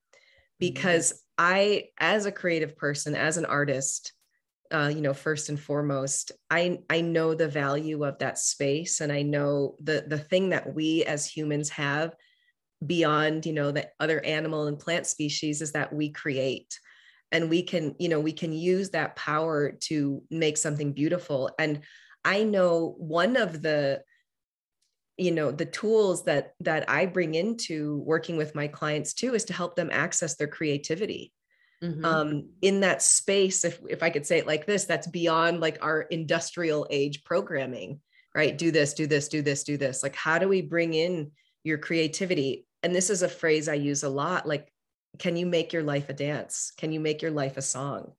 Because 0.59 1.13
mm-hmm. 1.13 1.19
I, 1.39 1.85
as 1.99 2.25
a 2.25 2.33
creative 2.33 2.77
person, 2.77 3.15
as 3.15 3.37
an 3.37 3.45
artist, 3.45 4.13
uh, 4.73 4.91
you 4.95 5.01
know 5.01 5.15
first 5.15 5.49
and 5.49 5.59
foremost 5.59 6.33
i 6.51 6.79
i 6.91 7.01
know 7.01 7.35
the 7.35 7.49
value 7.49 8.05
of 8.05 8.19
that 8.19 8.39
space 8.39 9.01
and 9.01 9.13
i 9.13 9.23
know 9.23 9.77
the 9.83 10.05
the 10.09 10.19
thing 10.19 10.51
that 10.51 10.75
we 10.75 11.05
as 11.05 11.27
humans 11.27 11.69
have 11.69 12.15
beyond 12.85 13.47
you 13.47 13.53
know 13.53 13.71
the 13.71 13.89
other 14.01 14.23
animal 14.25 14.67
and 14.67 14.79
plant 14.79 15.07
species 15.07 15.63
is 15.63 15.73
that 15.73 15.93
we 15.93 16.11
create. 16.11 16.79
And 17.33 17.51
we 17.51 17.63
can 17.63 17.95
you 17.99 18.09
know 18.09 18.21
we 18.21 18.33
can 18.33 18.53
use 18.53 18.91
that 18.91 19.17
power 19.17 19.73
to 19.83 20.23
make 20.31 20.57
something 20.57 20.93
beautiful. 20.93 21.51
And 21.59 21.81
i 22.25 22.43
know 22.43 22.95
one 22.99 23.37
of 23.37 23.63
the 23.63 24.03
you 25.17 25.31
know 25.31 25.51
the 25.51 25.65
tools 25.65 26.25
that 26.25 26.53
that 26.61 26.89
i 26.91 27.07
bring 27.07 27.35
into 27.35 27.99
working 27.99 28.37
with 28.37 28.55
my 28.55 28.67
clients 28.69 29.15
too 29.15 29.35
is 29.35 29.45
to 29.45 29.53
help 29.53 29.77
them 29.77 29.91
access 29.93 30.37
their 30.37 30.49
creativity 30.49 31.33
mm-hmm. 31.83 32.05
um, 32.05 32.49
in 32.62 32.81
that 32.81 33.03
space 33.03 33.65
if, 33.65 33.81
if 33.89 34.03
i 34.03 34.11
could 34.11 34.27
say 34.27 34.39
it 34.39 34.47
like 34.47 34.67
this 34.67 34.85
that's 34.85 35.07
beyond 35.07 35.61
like 35.61 35.79
our 35.83 36.03
industrial 36.03 36.87
age 36.91 37.25
programming 37.25 38.01
right? 38.37 38.57
Do 38.57 38.71
this 38.71 38.93
do 38.93 39.07
this 39.07 39.29
do 39.29 39.41
this 39.41 39.65
do 39.65 39.79
this. 39.79 40.03
Like 40.03 40.15
how 40.15 40.39
do 40.39 40.47
we 40.47 40.61
bring 40.61 40.93
in 40.93 41.33
your 41.65 41.79
creativity? 41.79 42.67
And 42.83 42.95
this 42.95 43.11
is 43.11 43.23
a 43.23 43.29
phrase 43.29 43.69
i 43.69 43.75
use 43.75 44.05
a 44.05 44.09
lot 44.09 44.47
like 44.47 44.71
can 45.19 45.35
you 45.35 45.47
make 45.47 45.73
your 45.73 45.83
life 45.83 46.11
a 46.11 46.12
dance? 46.12 46.71
Can 46.77 46.93
you 46.93 47.01
make 47.01 47.23
your 47.23 47.31
life 47.31 47.57
a 47.57 47.62
song? 47.62 48.12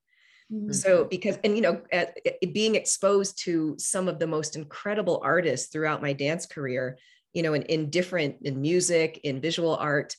Mm-hmm. 0.51 0.71
so 0.71 1.03
because 1.03 1.37
and 1.43 1.57
you 1.57 1.61
know 1.61 1.81
at, 1.91 2.17
at 2.25 2.53
being 2.53 2.75
exposed 2.75 3.43
to 3.43 3.75
some 3.77 4.07
of 4.07 4.17
the 4.17 4.27
most 4.27 4.55
incredible 4.55 5.19
artists 5.21 5.67
throughout 5.67 6.01
my 6.01 6.13
dance 6.13 6.45
career 6.45 6.97
you 7.33 7.43
know 7.43 7.53
in, 7.53 7.63
in 7.63 7.89
different 7.89 8.37
in 8.43 8.61
music 8.61 9.19
in 9.25 9.41
visual 9.41 9.75
art 9.75 10.15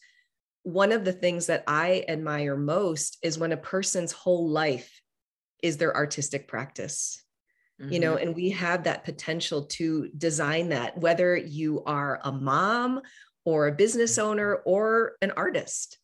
one 0.62 0.92
of 0.92 1.04
the 1.04 1.12
things 1.12 1.46
that 1.46 1.64
I 1.66 2.04
admire 2.08 2.56
most 2.56 3.18
is 3.22 3.38
when 3.38 3.52
a 3.52 3.56
person's 3.56 4.12
whole 4.12 4.48
life 4.48 5.00
is 5.62 5.76
their 5.76 5.94
artistic 5.94 6.48
practice. 6.48 7.22
Mm-hmm. 7.80 7.92
You 7.92 8.00
know, 8.00 8.14
mm-hmm. 8.14 8.28
and 8.28 8.36
we 8.36 8.50
have 8.50 8.84
that 8.84 9.04
potential 9.04 9.66
to 9.66 10.08
design 10.16 10.70
that, 10.70 10.98
whether 10.98 11.36
you 11.36 11.82
are 11.84 12.20
a 12.24 12.32
mom 12.32 13.00
or 13.44 13.68
a 13.68 13.72
business 13.72 14.18
owner 14.18 14.56
or 14.56 15.12
an 15.22 15.32
artist. 15.36 15.98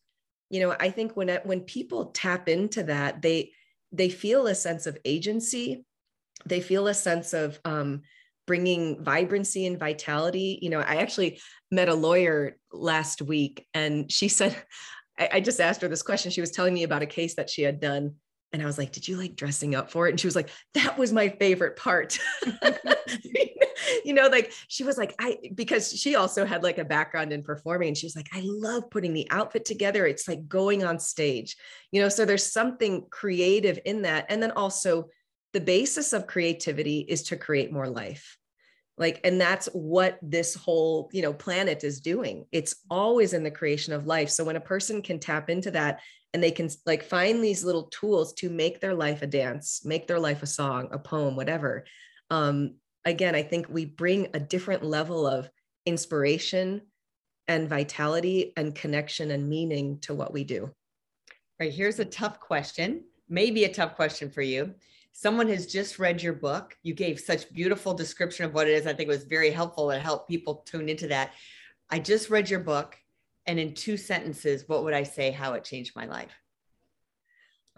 You 0.49 0.61
know, 0.61 0.75
I 0.79 0.89
think 0.89 1.15
when 1.15 1.29
when 1.43 1.61
people 1.61 2.07
tap 2.07 2.47
into 2.47 2.83
that, 2.83 3.21
they 3.21 3.51
they 3.91 4.09
feel 4.09 4.47
a 4.47 4.55
sense 4.55 4.87
of 4.87 4.97
agency 5.05 5.85
they 6.45 6.61
feel 6.61 6.87
a 6.87 6.93
sense 6.93 7.33
of 7.33 7.59
um, 7.65 8.01
bringing 8.45 9.03
vibrancy 9.03 9.65
and 9.65 9.79
vitality. 9.79 10.59
You 10.61 10.69
know, 10.69 10.79
I 10.79 10.97
actually 10.97 11.39
met 11.71 11.89
a 11.89 11.95
lawyer 11.95 12.57
last 12.71 13.21
week 13.21 13.67
and 13.73 14.11
she 14.11 14.27
said, 14.27 14.55
I, 15.19 15.29
I 15.33 15.39
just 15.39 15.61
asked 15.61 15.81
her 15.81 15.87
this 15.87 16.03
question. 16.03 16.31
She 16.31 16.41
was 16.41 16.51
telling 16.51 16.73
me 16.73 16.83
about 16.83 17.01
a 17.01 17.07
case 17.07 17.35
that 17.35 17.49
she 17.49 17.61
had 17.61 17.79
done. 17.79 18.15
And 18.53 18.61
I 18.61 18.65
was 18.65 18.77
like, 18.77 18.91
Did 18.91 19.07
you 19.07 19.17
like 19.17 19.35
dressing 19.35 19.75
up 19.75 19.91
for 19.91 20.07
it? 20.07 20.11
And 20.11 20.19
she 20.19 20.27
was 20.27 20.35
like, 20.35 20.49
That 20.75 20.97
was 20.97 21.11
my 21.11 21.29
favorite 21.29 21.75
part. 21.75 22.17
you 24.05 24.13
know, 24.13 24.27
like 24.27 24.53
she 24.67 24.83
was 24.83 24.97
like, 24.97 25.13
I, 25.19 25.37
because 25.53 25.91
she 25.91 26.15
also 26.15 26.45
had 26.45 26.63
like 26.63 26.77
a 26.77 26.85
background 26.85 27.33
in 27.33 27.43
performing. 27.43 27.89
And 27.89 27.97
she 27.97 28.05
was 28.05 28.15
like, 28.15 28.29
I 28.33 28.41
love 28.43 28.89
putting 28.89 29.13
the 29.13 29.27
outfit 29.31 29.65
together. 29.65 30.05
It's 30.05 30.27
like 30.27 30.47
going 30.47 30.83
on 30.83 30.99
stage, 30.99 31.57
you 31.91 32.01
know, 32.01 32.09
so 32.09 32.23
there's 32.23 32.51
something 32.51 33.05
creative 33.09 33.79
in 33.85 34.03
that. 34.03 34.27
And 34.29 34.41
then 34.41 34.51
also, 34.51 35.09
the 35.55 35.61
basis 35.61 36.11
of 36.11 36.27
creativity 36.27 36.99
is 36.99 37.23
to 37.23 37.37
create 37.37 37.71
more 37.71 37.87
life. 37.87 38.37
Like 38.97 39.21
and 39.23 39.39
that's 39.39 39.67
what 39.67 40.19
this 40.21 40.53
whole 40.53 41.09
you 41.13 41.21
know 41.21 41.31
planet 41.31 41.85
is 41.85 42.01
doing. 42.01 42.45
It's 42.51 42.75
always 42.89 43.31
in 43.31 43.43
the 43.43 43.51
creation 43.51 43.93
of 43.93 44.05
life. 44.05 44.29
So 44.29 44.43
when 44.43 44.57
a 44.57 44.71
person 44.73 45.01
can 45.01 45.17
tap 45.17 45.49
into 45.49 45.71
that 45.71 46.01
and 46.33 46.43
they 46.43 46.51
can 46.51 46.69
like 46.85 47.03
find 47.03 47.41
these 47.41 47.63
little 47.63 47.83
tools 47.83 48.33
to 48.33 48.49
make 48.49 48.81
their 48.81 48.93
life 48.93 49.21
a 49.21 49.27
dance 49.27 49.85
make 49.85 50.07
their 50.07 50.19
life 50.19 50.43
a 50.43 50.47
song 50.47 50.89
a 50.91 50.99
poem 50.99 51.37
whatever 51.37 51.85
um 52.29 52.75
again 53.05 53.35
i 53.35 53.41
think 53.41 53.67
we 53.69 53.85
bring 53.85 54.27
a 54.33 54.39
different 54.39 54.83
level 54.83 55.25
of 55.25 55.49
inspiration 55.85 56.81
and 57.47 57.69
vitality 57.69 58.51
and 58.57 58.75
connection 58.75 59.31
and 59.31 59.47
meaning 59.47 59.99
to 59.99 60.13
what 60.13 60.33
we 60.33 60.43
do. 60.43 60.69
Right 61.57 61.71
here's 61.71 61.99
a 61.99 62.05
tough 62.05 62.41
question 62.41 63.05
maybe 63.29 63.63
a 63.63 63.73
tough 63.73 63.95
question 63.95 64.29
for 64.29 64.41
you 64.41 64.75
someone 65.17 65.47
has 65.47 65.65
just 65.65 65.97
read 65.97 66.21
your 66.21 66.33
book. 66.33 66.75
You 66.83 66.93
gave 66.93 67.19
such 67.21 67.51
beautiful 67.53 67.93
description 67.93 68.43
of 68.45 68.53
what 68.53 68.67
it 68.67 68.73
is. 68.73 68.85
I 68.85 68.93
think 68.93 69.07
it 69.07 69.13
was 69.13 69.23
very 69.23 69.49
helpful 69.49 69.91
and 69.91 70.03
helped 70.03 70.29
people 70.29 70.55
tune 70.67 70.89
into 70.89 71.07
that. 71.07 71.31
I 71.89 71.99
just 71.99 72.29
read 72.29 72.49
your 72.49 72.59
book, 72.59 72.97
and 73.45 73.57
in 73.57 73.73
two 73.73 73.95
sentences, 73.95 74.65
what 74.67 74.83
would 74.83 74.93
I 74.93 75.03
say 75.03 75.31
how 75.31 75.53
it 75.53 75.63
changed 75.63 75.95
my 75.95 76.05
life, 76.05 76.33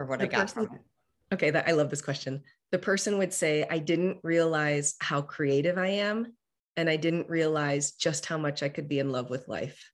or 0.00 0.06
what 0.06 0.18
The 0.18 0.24
I 0.24 0.28
got 0.28 0.40
person- 0.42 0.66
from 0.66 0.76
it? 0.76 0.82
okay 1.30 1.50
that 1.50 1.68
i 1.68 1.72
love 1.72 1.90
this 1.90 2.00
question 2.00 2.42
the 2.70 2.78
person 2.78 3.18
would 3.18 3.34
say 3.34 3.66
i 3.68 3.78
didn't 3.78 4.16
realize 4.22 4.94
how 4.98 5.20
creative 5.20 5.76
i 5.76 5.88
am 5.88 6.32
and 6.78 6.88
i 6.88 6.96
didn't 6.96 7.28
realize 7.28 7.90
just 7.92 8.24
how 8.24 8.38
much 8.38 8.62
i 8.62 8.68
could 8.70 8.88
be 8.88 8.98
in 8.98 9.12
love 9.12 9.28
with 9.28 9.46
life 9.46 9.92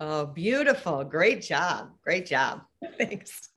Oh, 0.00 0.26
beautiful! 0.26 1.04
Great 1.04 1.42
job! 1.42 1.90
Great 2.02 2.26
job. 2.26 2.62
thanks 2.98 3.50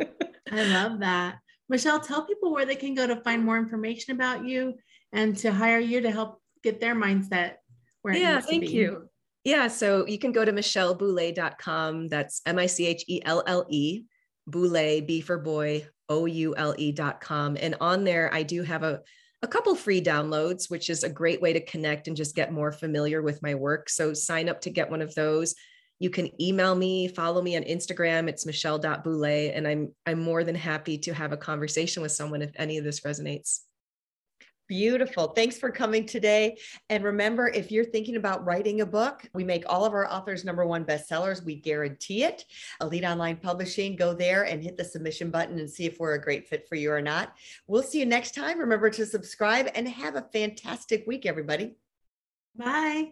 I 0.52 0.64
love 0.64 1.00
that. 1.00 1.38
Michelle, 1.72 2.02
tell 2.02 2.26
people 2.26 2.52
where 2.52 2.66
they 2.66 2.76
can 2.76 2.94
go 2.94 3.08
to 3.08 3.16
find 3.16 3.44
more 3.44 3.58
information 3.58 4.14
about 4.14 4.46
you 4.46 4.76
and 5.14 5.38
to 5.38 5.54
hire 5.54 5.80
you 5.80 6.02
to 6.02 6.12
help 6.12 6.42
get 6.64 6.82
their 6.82 6.94
mindset 6.94 7.54
where 8.02 8.14
it 8.14 8.20
yeah 8.20 8.36
needs 8.36 8.46
to 8.46 8.52
thank 8.52 8.70
you. 8.70 9.10
Yeah 9.44 9.68
so 9.70 10.06
you 10.06 10.20
can 10.20 10.32
go 10.32 10.46
to 10.46 10.52
michelleboule.com 10.52 12.10
that's 12.10 12.42
m-i-c-h-e-l-l-e 12.46 14.04
boule 14.48 15.02
b 15.02 15.22
for 15.22 15.40
boy 15.40 15.88
o-u-l-e.com 16.10 17.58
and 17.60 17.76
on 17.80 18.04
there 18.04 18.34
i 18.34 18.44
do 18.44 18.64
have 18.64 18.84
a 18.84 19.00
a 19.44 19.48
couple 19.48 19.74
free 19.74 20.02
downloads 20.02 20.70
which 20.70 20.90
is 20.90 21.04
a 21.04 21.10
great 21.10 21.42
way 21.42 21.54
to 21.54 21.66
connect 21.66 22.08
and 22.08 22.18
just 22.18 22.36
get 22.36 22.52
more 22.52 22.72
familiar 22.72 23.22
with 23.22 23.42
my 23.42 23.56
work. 23.56 23.90
So 23.90 24.14
sign 24.14 24.50
up 24.50 24.62
to 24.62 24.70
get 24.70 24.92
one 24.92 25.02
of 25.02 25.16
those 25.16 25.56
you 26.02 26.10
can 26.10 26.30
email 26.42 26.74
me 26.74 27.08
follow 27.08 27.42
me 27.42 27.56
on 27.56 27.64
instagram 27.64 28.28
it's 28.28 28.46
michelle.boule 28.46 29.24
and 29.26 29.68
i'm 29.68 29.94
i'm 30.06 30.20
more 30.20 30.44
than 30.44 30.56
happy 30.56 30.98
to 30.98 31.14
have 31.14 31.32
a 31.32 31.38
conversation 31.38 32.02
with 32.02 32.12
someone 32.12 32.42
if 32.42 32.52
any 32.56 32.78
of 32.78 32.84
this 32.84 33.02
resonates 33.02 33.62
Beautiful. 34.72 35.28
Thanks 35.28 35.58
for 35.58 35.70
coming 35.70 36.06
today. 36.06 36.58
And 36.90 37.04
remember, 37.04 37.50
if 37.50 37.74
you're 37.74 37.84
thinking 37.84 38.16
about 38.16 38.46
writing 38.46 38.80
a 38.80 38.86
book, 38.86 39.28
we 39.34 39.44
make 39.44 39.66
all 39.68 39.84
of 39.84 39.92
our 39.92 40.10
authors 40.10 40.46
number 40.46 40.66
one 40.66 40.86
bestsellers. 40.86 41.44
We 41.44 41.56
guarantee 41.56 42.24
it. 42.24 42.46
Elite 42.80 43.04
Online 43.04 43.36
Publishing, 43.36 43.98
go 43.98 44.14
there 44.14 44.44
and 44.44 44.64
hit 44.64 44.78
the 44.78 44.86
submission 44.86 45.30
button 45.30 45.60
and 45.60 45.70
see 45.70 45.84
if 45.84 46.00
we're 46.00 46.14
a 46.14 46.22
great 46.22 46.48
fit 46.48 46.70
for 46.70 46.76
you 46.76 46.90
or 46.90 47.02
not. 47.02 47.34
We'll 47.68 47.84
see 47.84 48.00
you 48.00 48.06
next 48.06 48.34
time. 48.34 48.60
Remember 48.60 48.90
to 48.92 49.06
subscribe 49.06 49.70
and 49.76 49.90
have 49.90 50.16
a 50.16 50.30
fantastic 50.32 51.04
week, 51.06 51.26
everybody. 51.26 51.76
Bye. 52.56 53.12